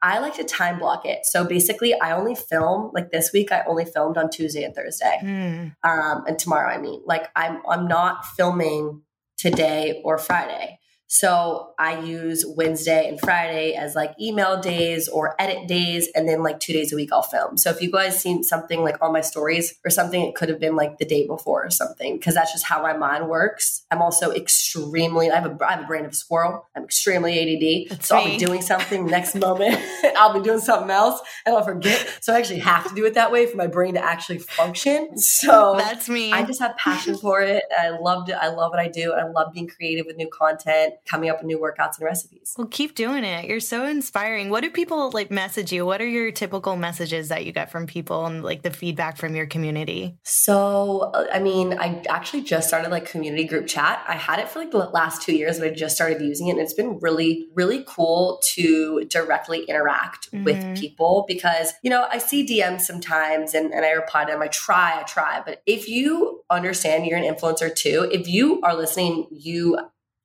I 0.02 0.20
like 0.20 0.36
to 0.36 0.44
time 0.44 0.78
block 0.80 1.06
it. 1.06 1.20
So 1.26 1.44
basically, 1.44 2.00
I 2.00 2.12
only 2.16 2.36
film 2.36 2.92
like 2.94 3.10
this 3.12 3.32
week. 3.34 3.52
I 3.52 3.64
only 3.68 3.86
filmed 3.86 4.18
on 4.18 4.30
Tuesday 4.30 4.64
and 4.64 4.76
Thursday, 4.76 5.20
Mm. 5.24 5.76
um, 5.84 6.24
and 6.28 6.38
tomorrow. 6.38 6.70
I 6.72 6.78
mean, 6.78 7.02
like 7.06 7.28
I'm 7.36 7.62
I'm 7.68 7.88
not 7.88 8.26
filming 8.26 9.02
today 9.38 10.02
or 10.04 10.18
Friday. 10.18 10.77
So 11.08 11.74
I 11.80 12.00
use 12.02 12.46
Wednesday 12.46 13.08
and 13.08 13.20
Friday 13.20 13.74
as 13.74 13.96
like 13.96 14.14
email 14.20 14.60
days 14.60 15.08
or 15.08 15.36
edit 15.40 15.68
days, 15.68 16.10
and 16.14 16.28
then 16.28 16.44
like 16.44 16.60
two 16.60 16.74
days 16.74 16.92
a 16.92 16.96
week 16.96 17.12
I'll 17.14 17.22
film. 17.22 17.58
So 17.58 17.70
if 17.70 17.82
you 17.82 17.90
guys 17.90 18.22
seen 18.22 18.44
something 18.44 18.84
like 18.84 19.02
on 19.02 19.14
my 19.14 19.22
stories 19.22 19.76
or 19.86 19.90
something, 19.90 20.22
it 20.22 20.36
could 20.36 20.50
have 20.50 20.60
been 20.60 20.76
like 20.76 20.98
the 20.98 21.06
day 21.06 21.26
before 21.26 21.66
or 21.66 21.70
something, 21.70 22.18
because 22.18 22.36
that's 22.36 22.52
just 22.52 22.66
how 22.66 22.82
my 22.82 22.96
mind 22.96 23.30
works. 23.30 23.86
I'm 23.90 24.02
also 24.02 24.32
extremely 24.32 25.32
I 25.32 25.40
have 25.40 25.46
a 25.46 25.66
I 25.66 25.72
have 25.72 25.84
a 25.84 25.88
brain 25.88 26.06
of 26.06 26.12
a 26.12 26.16
squirrel. 26.16 26.68
I'm 26.76 26.84
extremely 26.84 27.40
ADD, 27.40 27.90
That's 27.90 28.08
so 28.10 28.18
I'll 28.18 28.26
be 28.26 28.38
doing 28.38 28.62
something 28.62 29.06
next 29.18 29.36
moment, 29.36 29.80
I'll 30.18 30.34
be 30.34 30.42
doing 30.42 30.60
something 30.60 30.92
else, 30.92 31.22
and 31.46 31.56
I'll 31.56 31.64
forget. 31.64 32.18
So 32.22 32.34
I 32.34 32.38
actually 32.38 32.60
have 32.60 32.88
to 32.90 32.96
do 32.96 33.06
it 33.06 33.14
that 33.14 33.32
way 33.32 33.46
for 33.46 33.56
my 33.56 33.68
brain 33.68 33.94
to 33.94 34.04
actually 34.04 34.40
function. 34.40 35.18
So 35.18 35.76
That's 35.78 36.10
me. 36.10 36.34
I 36.34 36.44
just 36.44 36.60
have 36.60 36.76
passion 36.76 37.18
for 37.18 37.42
it. 37.42 37.64
I 37.78 37.90
loved 37.90 38.30
it. 38.30 38.34
I 38.40 38.50
love 38.50 38.72
what 38.72 38.80
I 38.80 38.90
do. 38.90 39.14
I 39.14 39.24
love 39.30 39.54
being 39.54 39.68
creative 39.68 40.06
with 40.06 40.18
new 40.18 40.30
content, 40.30 40.96
coming 41.06 41.30
up 41.30 41.38
with 41.38 41.46
new 41.46 41.60
workouts 41.60 41.98
and 41.98 42.06
recipes. 42.06 42.54
Well, 42.58 42.68
keep 42.68 42.96
doing 42.96 43.24
it. 43.24 43.46
You're 43.46 43.60
so 43.60 43.86
inspiring. 43.86 44.50
What 44.50 44.62
do 44.62 44.70
people 44.70 45.12
like 45.12 45.32
message 45.32 45.72
you? 45.72 45.86
What 45.86 46.02
are 46.02 46.08
your 46.08 46.32
typical 46.32 46.76
messages 46.76 47.30
that 47.30 47.46
you 47.46 47.52
get 47.52 47.72
from 47.72 47.88
people 47.88 48.26
and 48.26 48.44
like 48.44 48.62
the 48.64 48.72
feedback 48.72 49.18
from 49.18 49.36
your 49.36 49.46
community? 49.46 50.18
So, 50.24 51.12
uh, 51.14 51.28
I 51.32 51.40
mean, 51.40 51.78
I 51.78 52.04
actually 52.10 52.44
just 52.44 52.68
started 52.68 52.90
like 52.90 53.10
community 53.10 53.44
group 53.46 53.68
chat. 53.68 54.04
I 54.08 54.14
had 54.16 54.40
it 54.40 54.50
for 54.50 54.60
like 54.60 54.72
the 54.72 54.78
last 54.78 55.22
two 55.22 55.36
years, 55.36 55.60
but 55.60 55.68
I 55.68 55.72
just 55.72 55.96
started 55.96 56.22
using 56.22 56.48
it. 56.48 56.52
And 56.52 56.60
it's 56.60 56.74
been 56.74 57.00
really, 57.00 57.48
really 57.54 57.84
cool 57.88 58.42
to 58.56 59.06
directly 59.06 59.64
interact 59.64 60.32
Mhm. 60.32 60.44
with 60.44 60.80
people 60.80 61.26
because, 61.28 61.74
you 61.84 61.90
know, 61.90 62.08
I 62.10 62.18
see 62.18 62.46
DMs 62.46 62.82
sometimes 62.82 63.54
and, 63.54 63.74
and 63.74 63.86
I 63.86 63.92
reply 63.92 64.26
to 64.26 64.32
them. 64.32 64.42
I 64.42 64.48
try, 64.48 65.00
I 65.00 65.04
try. 65.04 65.42
But 65.46 65.62
if 65.66 65.88
you 65.88 66.42
understand 66.50 67.06
you're 67.06 67.18
an 67.18 67.24
influencer 67.24 67.74
too, 67.74 68.08
if 68.12 68.28
you 68.28 68.62
are 68.62 68.76
listening, 68.76 69.28
you 69.32 69.78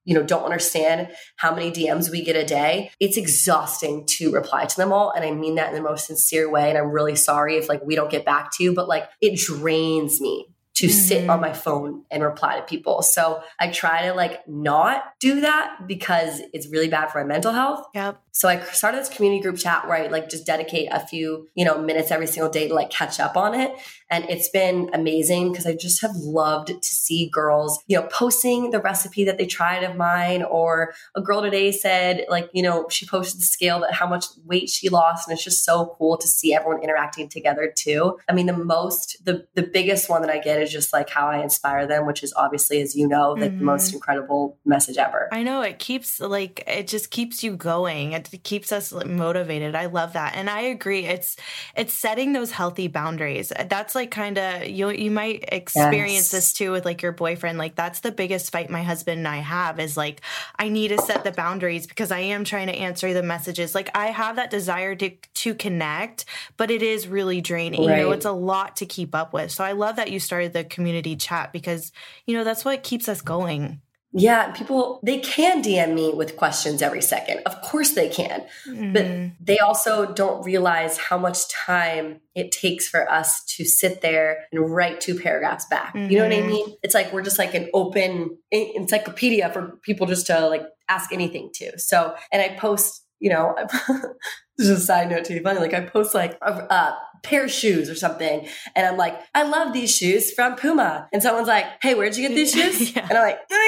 you 0.04 0.14
know 0.14 0.22
don't 0.22 0.44
understand 0.44 1.08
how 1.36 1.54
many 1.54 1.70
DMs 1.70 2.10
we 2.10 2.22
get 2.22 2.36
a 2.36 2.44
day 2.44 2.90
it's 3.00 3.16
exhausting 3.16 4.04
to 4.06 4.32
reply 4.32 4.64
to 4.64 4.76
them 4.76 4.92
all 4.92 5.10
and 5.10 5.24
I 5.24 5.30
mean 5.32 5.54
that 5.56 5.68
in 5.68 5.74
the 5.74 5.80
most 5.82 6.06
sincere 6.06 6.50
way 6.50 6.68
and 6.68 6.78
I'm 6.78 6.90
really 6.90 7.16
sorry 7.16 7.56
if 7.56 7.68
like 7.68 7.82
we 7.84 7.94
don't 7.94 8.10
get 8.10 8.24
back 8.24 8.50
to 8.56 8.64
you 8.64 8.74
but 8.74 8.88
like 8.88 9.08
it 9.20 9.36
drains 9.36 10.20
me 10.20 10.46
to 10.74 10.88
sit 10.88 11.24
Mhm. 11.26 11.30
on 11.30 11.40
my 11.40 11.52
phone 11.52 12.02
and 12.10 12.22
reply 12.22 12.56
to 12.56 12.62
people 12.62 13.02
so 13.02 13.42
I 13.60 13.68
try 13.68 14.06
to 14.06 14.14
like 14.14 14.40
not 14.48 15.04
do 15.20 15.42
that 15.42 15.86
because 15.86 16.40
it's 16.54 16.66
really 16.68 16.88
bad 16.88 17.08
for 17.12 17.18
my 17.22 17.24
mental 17.28 17.52
health 17.52 17.84
Yep. 17.94 18.16
so 18.32 18.48
I 18.48 18.58
started 18.62 18.98
this 19.00 19.10
community 19.10 19.42
group 19.42 19.58
chat 19.58 19.86
where 19.86 19.98
I 19.98 20.06
like 20.06 20.30
just 20.30 20.46
dedicate 20.46 20.88
a 20.90 21.00
few, 21.06 21.46
you 21.54 21.66
know, 21.66 21.76
minutes 21.78 22.10
every 22.10 22.26
single 22.26 22.50
day 22.50 22.68
to 22.68 22.74
like 22.74 22.88
catch 22.90 23.20
up 23.20 23.36
on 23.36 23.54
it. 23.54 23.70
And 24.12 24.29
it's 24.29 24.51
been 24.51 24.90
amazing 24.92 25.51
because 25.51 25.66
I 25.66 25.75
just 25.75 26.03
have 26.03 26.14
loved 26.16 26.68
to 26.68 26.83
see 26.83 27.31
girls, 27.31 27.83
you 27.87 27.98
know, 27.98 28.07
posting 28.09 28.70
the 28.70 28.79
recipe 28.79 29.25
that 29.25 29.38
they 29.38 29.46
tried 29.46 29.83
of 29.85 29.96
mine. 29.96 30.42
Or 30.42 30.92
a 31.16 31.22
girl 31.22 31.40
today 31.40 31.72
said, 31.72 32.27
like, 32.29 32.51
you 32.53 32.62
know, 32.62 32.87
she 32.90 33.07
posted 33.07 33.40
the 33.40 33.44
scale 33.46 33.81
that 33.81 33.94
how 33.94 34.07
much 34.07 34.27
weight 34.44 34.68
she 34.68 34.90
lost. 34.90 35.27
And 35.27 35.35
it's 35.35 35.42
just 35.42 35.64
so 35.64 35.96
cool 35.98 36.18
to 36.18 36.29
see 36.29 36.53
everyone 36.55 36.83
interacting 36.83 37.31
together 37.31 37.72
too. 37.75 38.18
I 38.29 38.35
mean, 38.35 38.44
the 38.46 38.53
most, 38.57 39.25
the 39.25 39.46
the 39.55 39.62
biggest 39.62 40.11
one 40.11 40.20
that 40.22 40.31
I 40.31 40.38
get 40.38 40.61
is 40.61 40.70
just 40.70 40.92
like 40.92 41.09
how 41.09 41.29
I 41.29 41.38
inspire 41.42 41.87
them, 41.87 42.07
which 42.07 42.22
is 42.22 42.35
obviously, 42.37 42.83
as 42.83 42.94
you 42.94 43.09
know, 43.09 43.33
like 43.33 43.53
Mhm. 43.53 43.59
the 43.61 43.64
most 43.64 43.94
incredible 43.94 44.59
message 44.66 44.98
ever. 44.98 45.31
I 45.33 45.42
know 45.42 45.62
it 45.62 45.79
keeps 45.79 46.20
like 46.20 46.62
it 46.66 46.87
just 46.87 47.11
keeps 47.11 47.42
you 47.42 47.57
going. 47.57 48.12
It 48.12 48.29
keeps 48.42 48.72
us 48.72 48.92
motivated. 48.92 49.75
I 49.75 49.87
love 49.87 50.12
that. 50.12 50.35
And 50.37 50.51
I 50.51 50.61
agree. 50.61 51.07
It's 51.07 51.37
it's 51.75 51.94
setting 51.94 52.35
those 52.35 52.51
healthy 52.51 52.88
boundaries. 52.88 53.53
That's 53.68 53.94
like 53.94 54.01
kind 54.10 54.38
of 54.38 54.66
you 54.68 54.90
you 54.90 55.10
might 55.10 55.44
experience 55.48 56.12
Yes. 56.12 56.30
this 56.30 56.52
too 56.52 56.72
with 56.72 56.84
like 56.84 57.02
your 57.02 57.12
boyfriend. 57.12 57.58
Like 57.58 57.74
that's 57.74 58.00
the 58.00 58.10
biggest 58.12 58.50
fight 58.52 58.70
my 58.70 58.82
husband 58.82 59.18
and 59.18 59.28
I 59.28 59.38
have 59.38 59.78
is 59.78 59.96
like 59.96 60.20
I 60.58 60.68
need 60.68 60.88
to 60.88 60.98
set 60.98 61.24
the 61.24 61.32
boundaries 61.32 61.86
because 61.86 62.10
I 62.10 62.20
am 62.20 62.44
trying 62.44 62.66
to 62.66 62.74
answer 62.74 63.12
the 63.14 63.22
messages. 63.22 63.74
Like 63.74 63.90
I 63.96 64.06
have 64.06 64.36
that 64.36 64.50
desire 64.50 64.94
to 64.96 65.10
to 65.10 65.54
connect, 65.54 66.24
but 66.56 66.70
it 66.70 66.82
is 66.82 67.06
really 67.08 67.40
draining. 67.40 67.82
You 67.82 67.88
know, 67.88 68.12
it's 68.12 68.26
a 68.26 68.32
lot 68.32 68.76
to 68.76 68.86
keep 68.86 69.14
up 69.14 69.32
with. 69.32 69.50
So 69.50 69.64
I 69.64 69.72
love 69.72 69.96
that 69.96 70.10
you 70.10 70.20
started 70.20 70.52
the 70.52 70.64
community 70.64 71.16
chat 71.16 71.52
because, 71.52 71.92
you 72.26 72.34
know, 72.36 72.44
that's 72.44 72.64
what 72.64 72.82
keeps 72.82 73.08
us 73.08 73.20
going. 73.20 73.80
Yeah, 74.14 74.51
people 74.53 75.01
they 75.03 75.18
can 75.20 75.62
DM 75.62 75.94
me 75.94 76.12
with 76.14 76.37
questions 76.37 76.83
every 76.83 77.01
second. 77.01 77.40
Of 77.46 77.62
course 77.62 77.92
they 77.92 78.09
can. 78.11 78.44
Mm-hmm. 78.68 78.92
But 78.92 79.07
they 79.40 79.59
also 79.59 80.12
don't 80.12 80.44
realize 80.44 80.98
how 80.98 81.16
much 81.16 81.48
time 81.48 82.20
it 82.35 82.53
takes 82.53 82.87
for 82.88 83.11
us 83.11 83.42
to 83.57 83.64
sit 83.64 84.03
there 84.03 84.44
and 84.53 84.70
write 84.70 85.01
two 85.01 85.18
paragraphs 85.18 85.64
back. 85.66 85.94
You 85.94 86.18
know 86.18 86.25
what 86.25 86.33
I 86.33 86.40
Mhm. 86.42 86.46
mean? 86.46 86.77
It's 86.83 86.94
like 86.94 87.12
we're 87.12 87.22
just 87.22 87.38
like 87.38 87.55
an 87.55 87.70
open 87.72 88.37
encyclopedia 88.51 89.51
for 89.51 89.79
people 89.83 90.07
just 90.07 90.27
to 90.27 90.46
like 90.48 90.62
ask 90.88 91.12
anything 91.12 91.51
to. 91.55 91.79
So, 91.79 92.14
and 92.31 92.42
I 92.42 92.55
post, 92.57 93.05
you 93.18 93.31
know, 93.31 93.55
this 94.59 94.68
is 94.68 94.70
a 94.70 94.81
side 94.81 95.11
note 95.11 95.25
to 95.25 95.33
be 95.33 95.38
funny. 95.40 95.59
Like 95.61 95.75
I 95.75 95.81
post 95.81 96.14
like 96.14 96.37
a, 96.42 96.53
a 96.53 96.98
pair 97.22 97.44
of 97.44 97.50
shoes 97.50 97.88
or 97.88 97.94
something, 97.94 98.48
and 98.74 98.87
I'm 98.87 98.96
like, 98.96 99.18
I 99.35 99.44
love 99.44 99.72
these 99.72 99.94
shoes 99.96 100.32
from 100.32 100.56
Puma, 100.56 101.08
and 101.12 101.22
someone's 101.22 101.48
like, 101.48 101.66
Hey, 101.80 101.94
where'd 101.94 102.16
you 102.16 102.28
get 102.28 102.35
these 102.35 102.52
shoes? 102.52 102.94
Yeah. 102.96 103.06
And 103.08 103.18
I'm 103.18 103.24
like, 103.24 103.48
Dang 103.48 103.58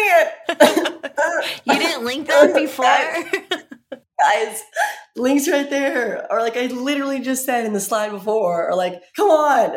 it! 0.60 1.12
You 1.64 1.74
didn't 1.78 2.04
link 2.04 2.26
them 2.28 2.52
before? 2.54 2.84
guys, 4.18 4.62
links 5.16 5.48
right 5.48 5.68
there. 5.68 6.26
Or 6.30 6.40
like 6.40 6.56
I 6.56 6.66
literally 6.66 7.20
just 7.20 7.44
said 7.44 7.64
in 7.66 7.72
the 7.72 7.80
slide 7.80 8.10
before, 8.10 8.68
or 8.70 8.74
like, 8.74 9.02
come 9.16 9.28
on. 9.30 9.74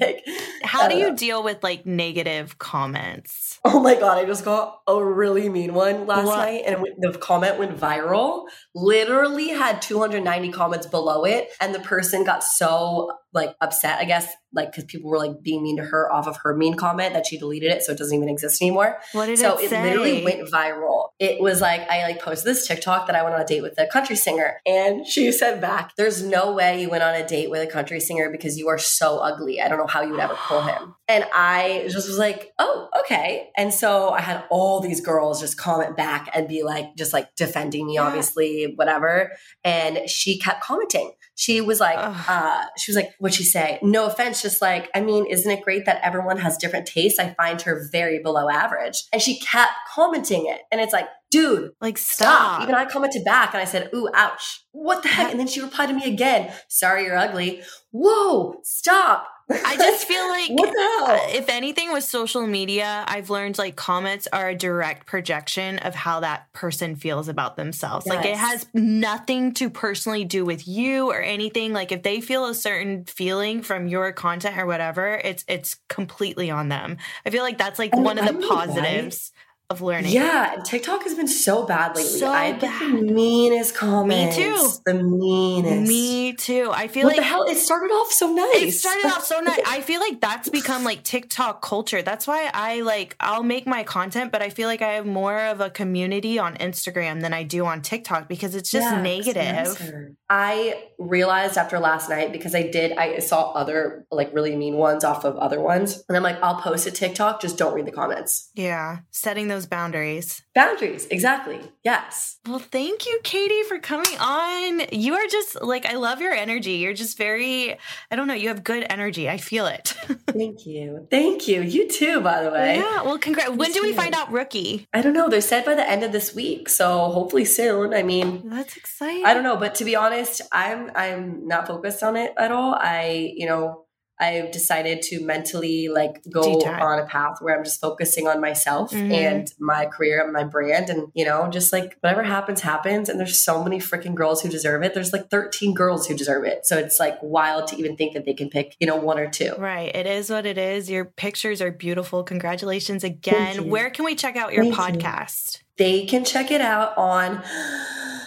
Like, 0.00 0.26
How 0.62 0.88
do 0.88 0.96
you 0.96 1.10
know. 1.10 1.16
deal 1.16 1.42
with 1.42 1.62
like 1.62 1.86
negative 1.86 2.58
comments? 2.58 3.58
Oh 3.64 3.80
my 3.80 3.94
god, 3.94 4.18
I 4.18 4.24
just 4.24 4.44
got 4.44 4.80
a 4.86 5.02
really 5.02 5.48
mean 5.48 5.74
one 5.74 6.06
last 6.06 6.26
What? 6.26 6.36
night 6.38 6.62
and 6.66 6.84
the 6.98 7.18
comment 7.18 7.58
went 7.58 7.76
viral. 7.76 8.46
Literally 8.74 9.48
had 9.48 9.82
290 9.82 10.52
comments 10.52 10.86
below 10.86 11.24
it 11.24 11.48
and 11.60 11.74
the 11.74 11.80
person 11.80 12.24
got 12.24 12.44
so 12.44 13.10
like 13.36 13.54
upset, 13.60 14.00
I 14.00 14.04
guess, 14.04 14.26
like 14.52 14.74
cuz 14.74 14.84
people 14.84 15.10
were 15.10 15.18
like 15.18 15.42
being 15.42 15.62
mean 15.62 15.76
to 15.76 15.84
her 15.84 16.10
off 16.12 16.26
of 16.26 16.36
her 16.42 16.56
mean 16.56 16.74
comment 16.74 17.12
that 17.14 17.26
she 17.26 17.38
deleted 17.38 17.70
it 17.70 17.82
so 17.84 17.92
it 17.92 17.98
doesn't 17.98 18.16
even 18.16 18.28
exist 18.28 18.60
anymore. 18.60 18.98
What 19.12 19.26
did 19.26 19.38
so 19.38 19.56
it 19.58 19.70
it 19.70 19.82
literally 19.82 20.24
went 20.24 20.48
viral. 20.50 21.10
It 21.18 21.40
was 21.40 21.60
like 21.60 21.82
I 21.88 22.02
like 22.02 22.20
posted 22.20 22.46
this 22.52 22.66
TikTok 22.66 23.06
that 23.06 23.14
I 23.14 23.22
went 23.22 23.34
on 23.36 23.40
a 23.42 23.46
date 23.46 23.62
with 23.62 23.78
a 23.78 23.86
country 23.86 24.16
singer, 24.16 24.60
and 24.66 25.06
she 25.06 25.30
said 25.32 25.60
back, 25.60 25.92
"There's 25.96 26.22
no 26.22 26.52
way 26.52 26.80
you 26.80 26.88
went 26.90 27.02
on 27.04 27.14
a 27.14 27.26
date 27.26 27.50
with 27.50 27.62
a 27.62 27.66
country 27.70 28.00
singer 28.00 28.30
because 28.30 28.58
you 28.58 28.68
are 28.68 28.78
so 28.78 29.18
ugly. 29.18 29.60
I 29.60 29.68
don't 29.68 29.78
know 29.78 29.86
how 29.86 30.02
you 30.02 30.10
would 30.10 30.20
ever 30.20 30.34
pull 30.48 30.62
him." 30.62 30.94
And 31.08 31.24
I 31.32 31.86
just 31.88 32.08
was 32.08 32.18
like, 32.18 32.52
"Oh, 32.58 32.88
okay." 33.00 33.50
And 33.56 33.72
so 33.72 34.10
I 34.10 34.20
had 34.20 34.42
all 34.50 34.80
these 34.80 35.00
girls 35.00 35.40
just 35.40 35.56
comment 35.56 35.96
back 35.96 36.28
and 36.34 36.48
be 36.48 36.64
like, 36.64 36.96
just 36.96 37.12
like 37.12 37.28
defending 37.36 37.86
me, 37.86 37.94
Yeah. 37.94 38.06
obviously, 38.06 38.72
whatever. 38.74 39.30
And 39.62 40.10
she 40.10 40.36
kept 40.38 40.62
commenting. 40.62 41.12
She 41.38 41.60
was 41.60 41.80
like, 41.80 41.98
uh, 41.98 42.64
she 42.78 42.90
was 42.90 42.96
like, 42.96 43.12
what'd 43.18 43.36
she 43.36 43.44
say? 43.44 43.78
No 43.82 44.06
offense, 44.06 44.40
just 44.40 44.62
like, 44.62 44.88
I 44.94 45.02
mean, 45.02 45.26
isn't 45.26 45.50
it 45.50 45.62
great 45.62 45.84
that 45.84 46.00
everyone 46.02 46.38
has 46.38 46.56
different 46.56 46.86
tastes? 46.86 47.18
I 47.18 47.34
find 47.34 47.60
her 47.62 47.88
very 47.92 48.20
below 48.20 48.48
average. 48.48 49.04
And 49.12 49.20
she 49.20 49.38
kept 49.38 49.72
commenting 49.94 50.46
it. 50.46 50.62
And 50.72 50.80
it's 50.80 50.94
like, 50.94 51.06
dude, 51.30 51.72
like 51.80 51.98
stop. 51.98 52.26
stop. 52.26 52.62
Even 52.62 52.74
I 52.74 52.86
commented 52.86 53.22
back 53.22 53.52
and 53.52 53.60
I 53.60 53.66
said, 53.66 53.90
ooh, 53.94 54.08
ouch. 54.14 54.64
What 54.72 55.02
the 55.02 55.08
heck? 55.08 55.30
And 55.30 55.38
then 55.38 55.46
she 55.46 55.60
replied 55.60 55.88
to 55.88 55.94
me 55.94 56.04
again, 56.04 56.50
sorry, 56.68 57.04
you're 57.04 57.16
ugly. 57.18 57.62
Whoa, 57.90 58.60
stop. 58.62 59.28
I 59.48 59.76
just 59.76 60.06
feel 60.08 60.26
like 60.28 60.50
what 60.50 60.72
the 60.72 61.06
hell? 61.06 61.26
if 61.30 61.48
anything 61.48 61.92
with 61.92 62.04
social 62.04 62.46
media, 62.46 63.04
I've 63.06 63.30
learned 63.30 63.58
like 63.58 63.76
comments 63.76 64.26
are 64.32 64.48
a 64.48 64.54
direct 64.54 65.06
projection 65.06 65.78
of 65.78 65.94
how 65.94 66.20
that 66.20 66.52
person 66.52 66.96
feels 66.96 67.28
about 67.28 67.56
themselves. 67.56 68.06
Like 68.06 68.24
it 68.24 68.36
has 68.36 68.66
nothing 68.74 69.54
to 69.54 69.70
personally 69.70 70.24
do 70.24 70.44
with 70.44 70.66
you 70.66 71.10
or 71.10 71.20
anything. 71.20 71.72
Like 71.72 71.92
if 71.92 72.02
they 72.02 72.20
feel 72.20 72.46
a 72.46 72.54
certain 72.54 73.04
feeling 73.04 73.62
from 73.62 73.86
your 73.86 74.12
content 74.12 74.58
or 74.58 74.66
whatever, 74.66 75.20
it's 75.22 75.44
it's 75.48 75.76
completely 75.88 76.50
on 76.50 76.68
them. 76.68 76.96
I 77.24 77.30
feel 77.30 77.42
like 77.42 77.58
that's 77.58 77.78
like 77.78 77.92
And 77.92 78.04
one 78.04 78.18
of 78.18 78.26
the 78.26 78.46
positives. 78.46 79.32
Of 79.68 79.82
learning. 79.82 80.12
Yeah, 80.12 80.56
TikTok 80.64 81.02
has 81.02 81.14
been 81.14 81.26
so 81.26 81.66
bad 81.66 81.96
lately. 81.96 82.18
So 82.20 82.28
I 82.28 82.52
bad. 82.52 82.92
the 82.92 83.02
meanest 83.12 83.74
comments. 83.74 84.36
too. 84.36 84.68
The 84.84 84.94
meanest. 84.94 85.88
Me 85.88 86.34
too. 86.34 86.70
I 86.72 86.86
feel 86.86 87.04
What 87.04 87.10
like 87.10 87.16
the 87.16 87.22
hell? 87.24 87.42
It 87.44 87.56
started 87.56 87.92
off 87.92 88.12
so 88.12 88.32
nice. 88.32 88.54
It 88.62 88.72
started 88.72 89.06
off 89.06 89.24
so 89.24 89.40
nice. 89.40 89.58
I 89.66 89.80
feel 89.80 90.00
like 90.00 90.20
that's 90.20 90.48
become 90.48 90.84
like 90.84 91.02
TikTok 91.02 91.62
culture. 91.62 92.00
That's 92.00 92.26
why 92.28 92.48
I 92.54 92.82
like 92.82 93.16
I'll 93.18 93.42
make 93.42 93.66
my 93.66 93.82
content, 93.82 94.30
but 94.30 94.40
I 94.40 94.50
feel 94.50 94.68
like 94.68 94.82
I 94.82 94.92
have 94.92 95.06
more 95.06 95.38
of 95.40 95.60
a 95.60 95.68
community 95.68 96.38
on 96.38 96.54
Instagram 96.58 97.20
than 97.20 97.32
I 97.32 97.42
do 97.42 97.64
on 97.66 97.82
TikTok 97.82 98.28
because 98.28 98.54
it's 98.54 98.70
just 98.70 98.84
Yeah, 98.88 99.02
negative. 99.02 100.14
I 100.30 100.84
realized 100.98 101.56
after 101.56 101.78
last 101.80 102.08
night 102.08 102.30
because 102.32 102.54
I 102.54 102.62
did 102.62 102.92
I 102.96 103.18
saw 103.18 103.52
other 103.52 104.06
like 104.12 104.32
really 104.32 104.54
mean 104.56 104.74
ones 104.76 105.02
off 105.04 105.24
of 105.24 105.36
other 105.36 105.60
ones 105.60 106.02
and 106.08 106.16
I'm 106.16 106.22
like 106.22 106.40
I'll 106.42 106.60
post 106.60 106.86
a 106.86 106.90
TikTok 106.92 107.40
just 107.40 107.58
don't 107.58 107.74
read 107.74 107.86
the 107.86 107.92
comments. 107.92 108.50
Yeah, 108.54 108.98
setting 109.10 109.48
those 109.56 109.66
boundaries. 109.66 110.42
Boundaries, 110.54 111.06
exactly. 111.10 111.60
Yes. 111.82 112.38
Well, 112.46 112.58
thank 112.58 113.06
you, 113.06 113.18
Katie, 113.24 113.62
for 113.62 113.78
coming 113.78 114.12
on. 114.20 114.82
You 114.92 115.14
are 115.14 115.26
just 115.28 115.62
like 115.62 115.86
I 115.86 115.94
love 115.96 116.20
your 116.20 116.32
energy. 116.34 116.72
You're 116.72 116.92
just 116.92 117.16
very 117.16 117.76
I 118.10 118.16
don't 118.16 118.26
know, 118.26 118.34
you 118.34 118.48
have 118.48 118.62
good 118.62 118.86
energy. 118.90 119.28
I 119.30 119.38
feel 119.38 119.66
it. 119.66 119.88
Thank 120.28 120.66
you. 120.66 121.08
Thank 121.10 121.48
you. 121.48 121.62
You 121.62 121.88
too, 121.88 122.20
by 122.20 122.42
the 122.42 122.50
way. 122.50 122.76
yeah, 122.76 123.02
well, 123.02 123.18
congrats. 123.18 123.50
When 123.50 123.72
do 123.72 123.80
we 123.82 123.94
find 123.94 124.14
out 124.14 124.30
rookie? 124.30 124.86
I 124.92 125.00
don't 125.00 125.14
know. 125.14 125.28
They're 125.30 125.40
said 125.40 125.64
by 125.64 125.74
the 125.74 125.88
end 125.88 126.02
of 126.04 126.12
this 126.12 126.34
week, 126.34 126.68
so 126.68 127.10
hopefully 127.10 127.46
soon. 127.46 127.94
I 127.94 128.02
mean, 128.02 128.42
That's 128.50 128.76
exciting. 128.76 129.24
I 129.24 129.32
don't 129.32 129.42
know, 129.42 129.56
but 129.56 129.74
to 129.76 129.84
be 129.86 129.96
honest, 129.96 130.42
I'm 130.52 130.90
I'm 130.94 131.48
not 131.48 131.66
focused 131.66 132.02
on 132.02 132.16
it 132.16 132.34
at 132.38 132.52
all. 132.52 132.74
I, 132.74 133.32
you 133.34 133.46
know, 133.46 133.85
I've 134.18 134.50
decided 134.50 135.02
to 135.02 135.24
mentally 135.24 135.88
like 135.88 136.22
go 136.32 136.58
Detach. 136.58 136.80
on 136.80 136.98
a 136.98 137.04
path 137.06 137.36
where 137.40 137.56
I'm 137.56 137.64
just 137.64 137.80
focusing 137.80 138.26
on 138.26 138.40
myself 138.40 138.90
Mhm. 138.92 139.12
and 139.12 139.52
my 139.60 139.86
career 139.86 140.22
and 140.24 140.32
my 140.32 140.44
brand 140.44 140.88
and 140.88 141.08
you 141.14 141.24
know, 141.24 141.48
just 141.50 141.72
like 141.72 141.96
whatever 142.00 142.22
happens 142.22 142.60
happens 142.62 143.08
and 143.08 143.20
there's 143.20 143.40
so 143.40 143.62
many 143.62 143.78
freaking 143.78 144.14
girls 144.14 144.40
who 144.42 144.48
deserve 144.48 144.82
it. 144.82 144.94
There's 144.94 145.12
like 145.12 145.28
13 145.30 145.74
girls 145.74 146.06
who 146.06 146.14
deserve 146.14 146.44
it. 146.44 146.66
So 146.66 146.78
it's 146.78 146.98
like 146.98 147.18
wild 147.22 147.68
to 147.68 147.76
even 147.76 147.96
think 147.96 148.14
that 148.14 148.24
they 148.24 148.34
can 148.34 148.48
pick, 148.48 148.74
you 148.80 148.86
know, 148.86 148.96
one 148.96 149.18
or 149.18 149.28
two. 149.28 149.54
Right. 149.58 149.94
It 149.94 150.06
is 150.06 150.30
what 150.30 150.46
it 150.46 150.56
is. 150.58 150.88
Your 150.90 151.04
pictures 151.04 151.60
are 151.60 151.70
beautiful. 151.70 152.22
Congratulations 152.22 153.04
again. 153.04 153.68
Where 153.68 153.90
can 153.90 154.04
we 154.04 154.14
check 154.14 154.36
out 154.36 154.52
your 154.52 154.64
Thank 154.64 154.76
you. 154.96 155.00
podcast? 155.02 155.60
they 155.78 156.06
can 156.06 156.24
check 156.24 156.50
it 156.50 156.62
out 156.62 156.96
on 156.96 157.42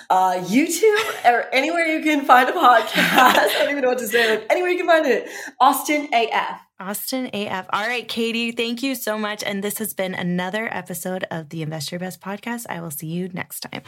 uh, 0.09 0.33
YouTube 0.35 1.25
or 1.25 1.45
anywhere 1.53 1.85
you 1.85 2.03
can 2.03 2.25
find 2.25 2.49
a 2.49 2.53
podcast. 2.53 2.89
I 2.95 3.49
don't 3.59 3.71
even 3.71 3.83
know 3.83 3.89
what 3.89 3.99
to 3.99 4.07
say. 4.07 4.37
Like, 4.37 4.47
anywhere 4.49 4.69
you 4.71 4.77
can 4.77 4.87
find 4.87 5.05
it. 5.05 5.29
Austin 5.59 6.09
AF. 6.13 6.61
Austin 6.79 7.29
AF. 7.33 7.67
All 7.71 7.85
right, 7.85 8.07
Katie, 8.07 8.51
thank 8.51 8.81
you 8.81 8.95
so 8.95 9.17
much. 9.17 9.43
And 9.43 9.63
this 9.63 9.79
has 9.79 9.93
been 9.93 10.13
another 10.13 10.69
episode 10.71 11.25
of 11.29 11.49
the 11.49 11.61
Invest 11.61 11.91
Your 11.91 11.99
Best 11.99 12.21
podcast. 12.21 12.65
I 12.69 12.79
will 12.81 12.91
see 12.91 13.07
you 13.07 13.29
next 13.29 13.61
time. 13.61 13.83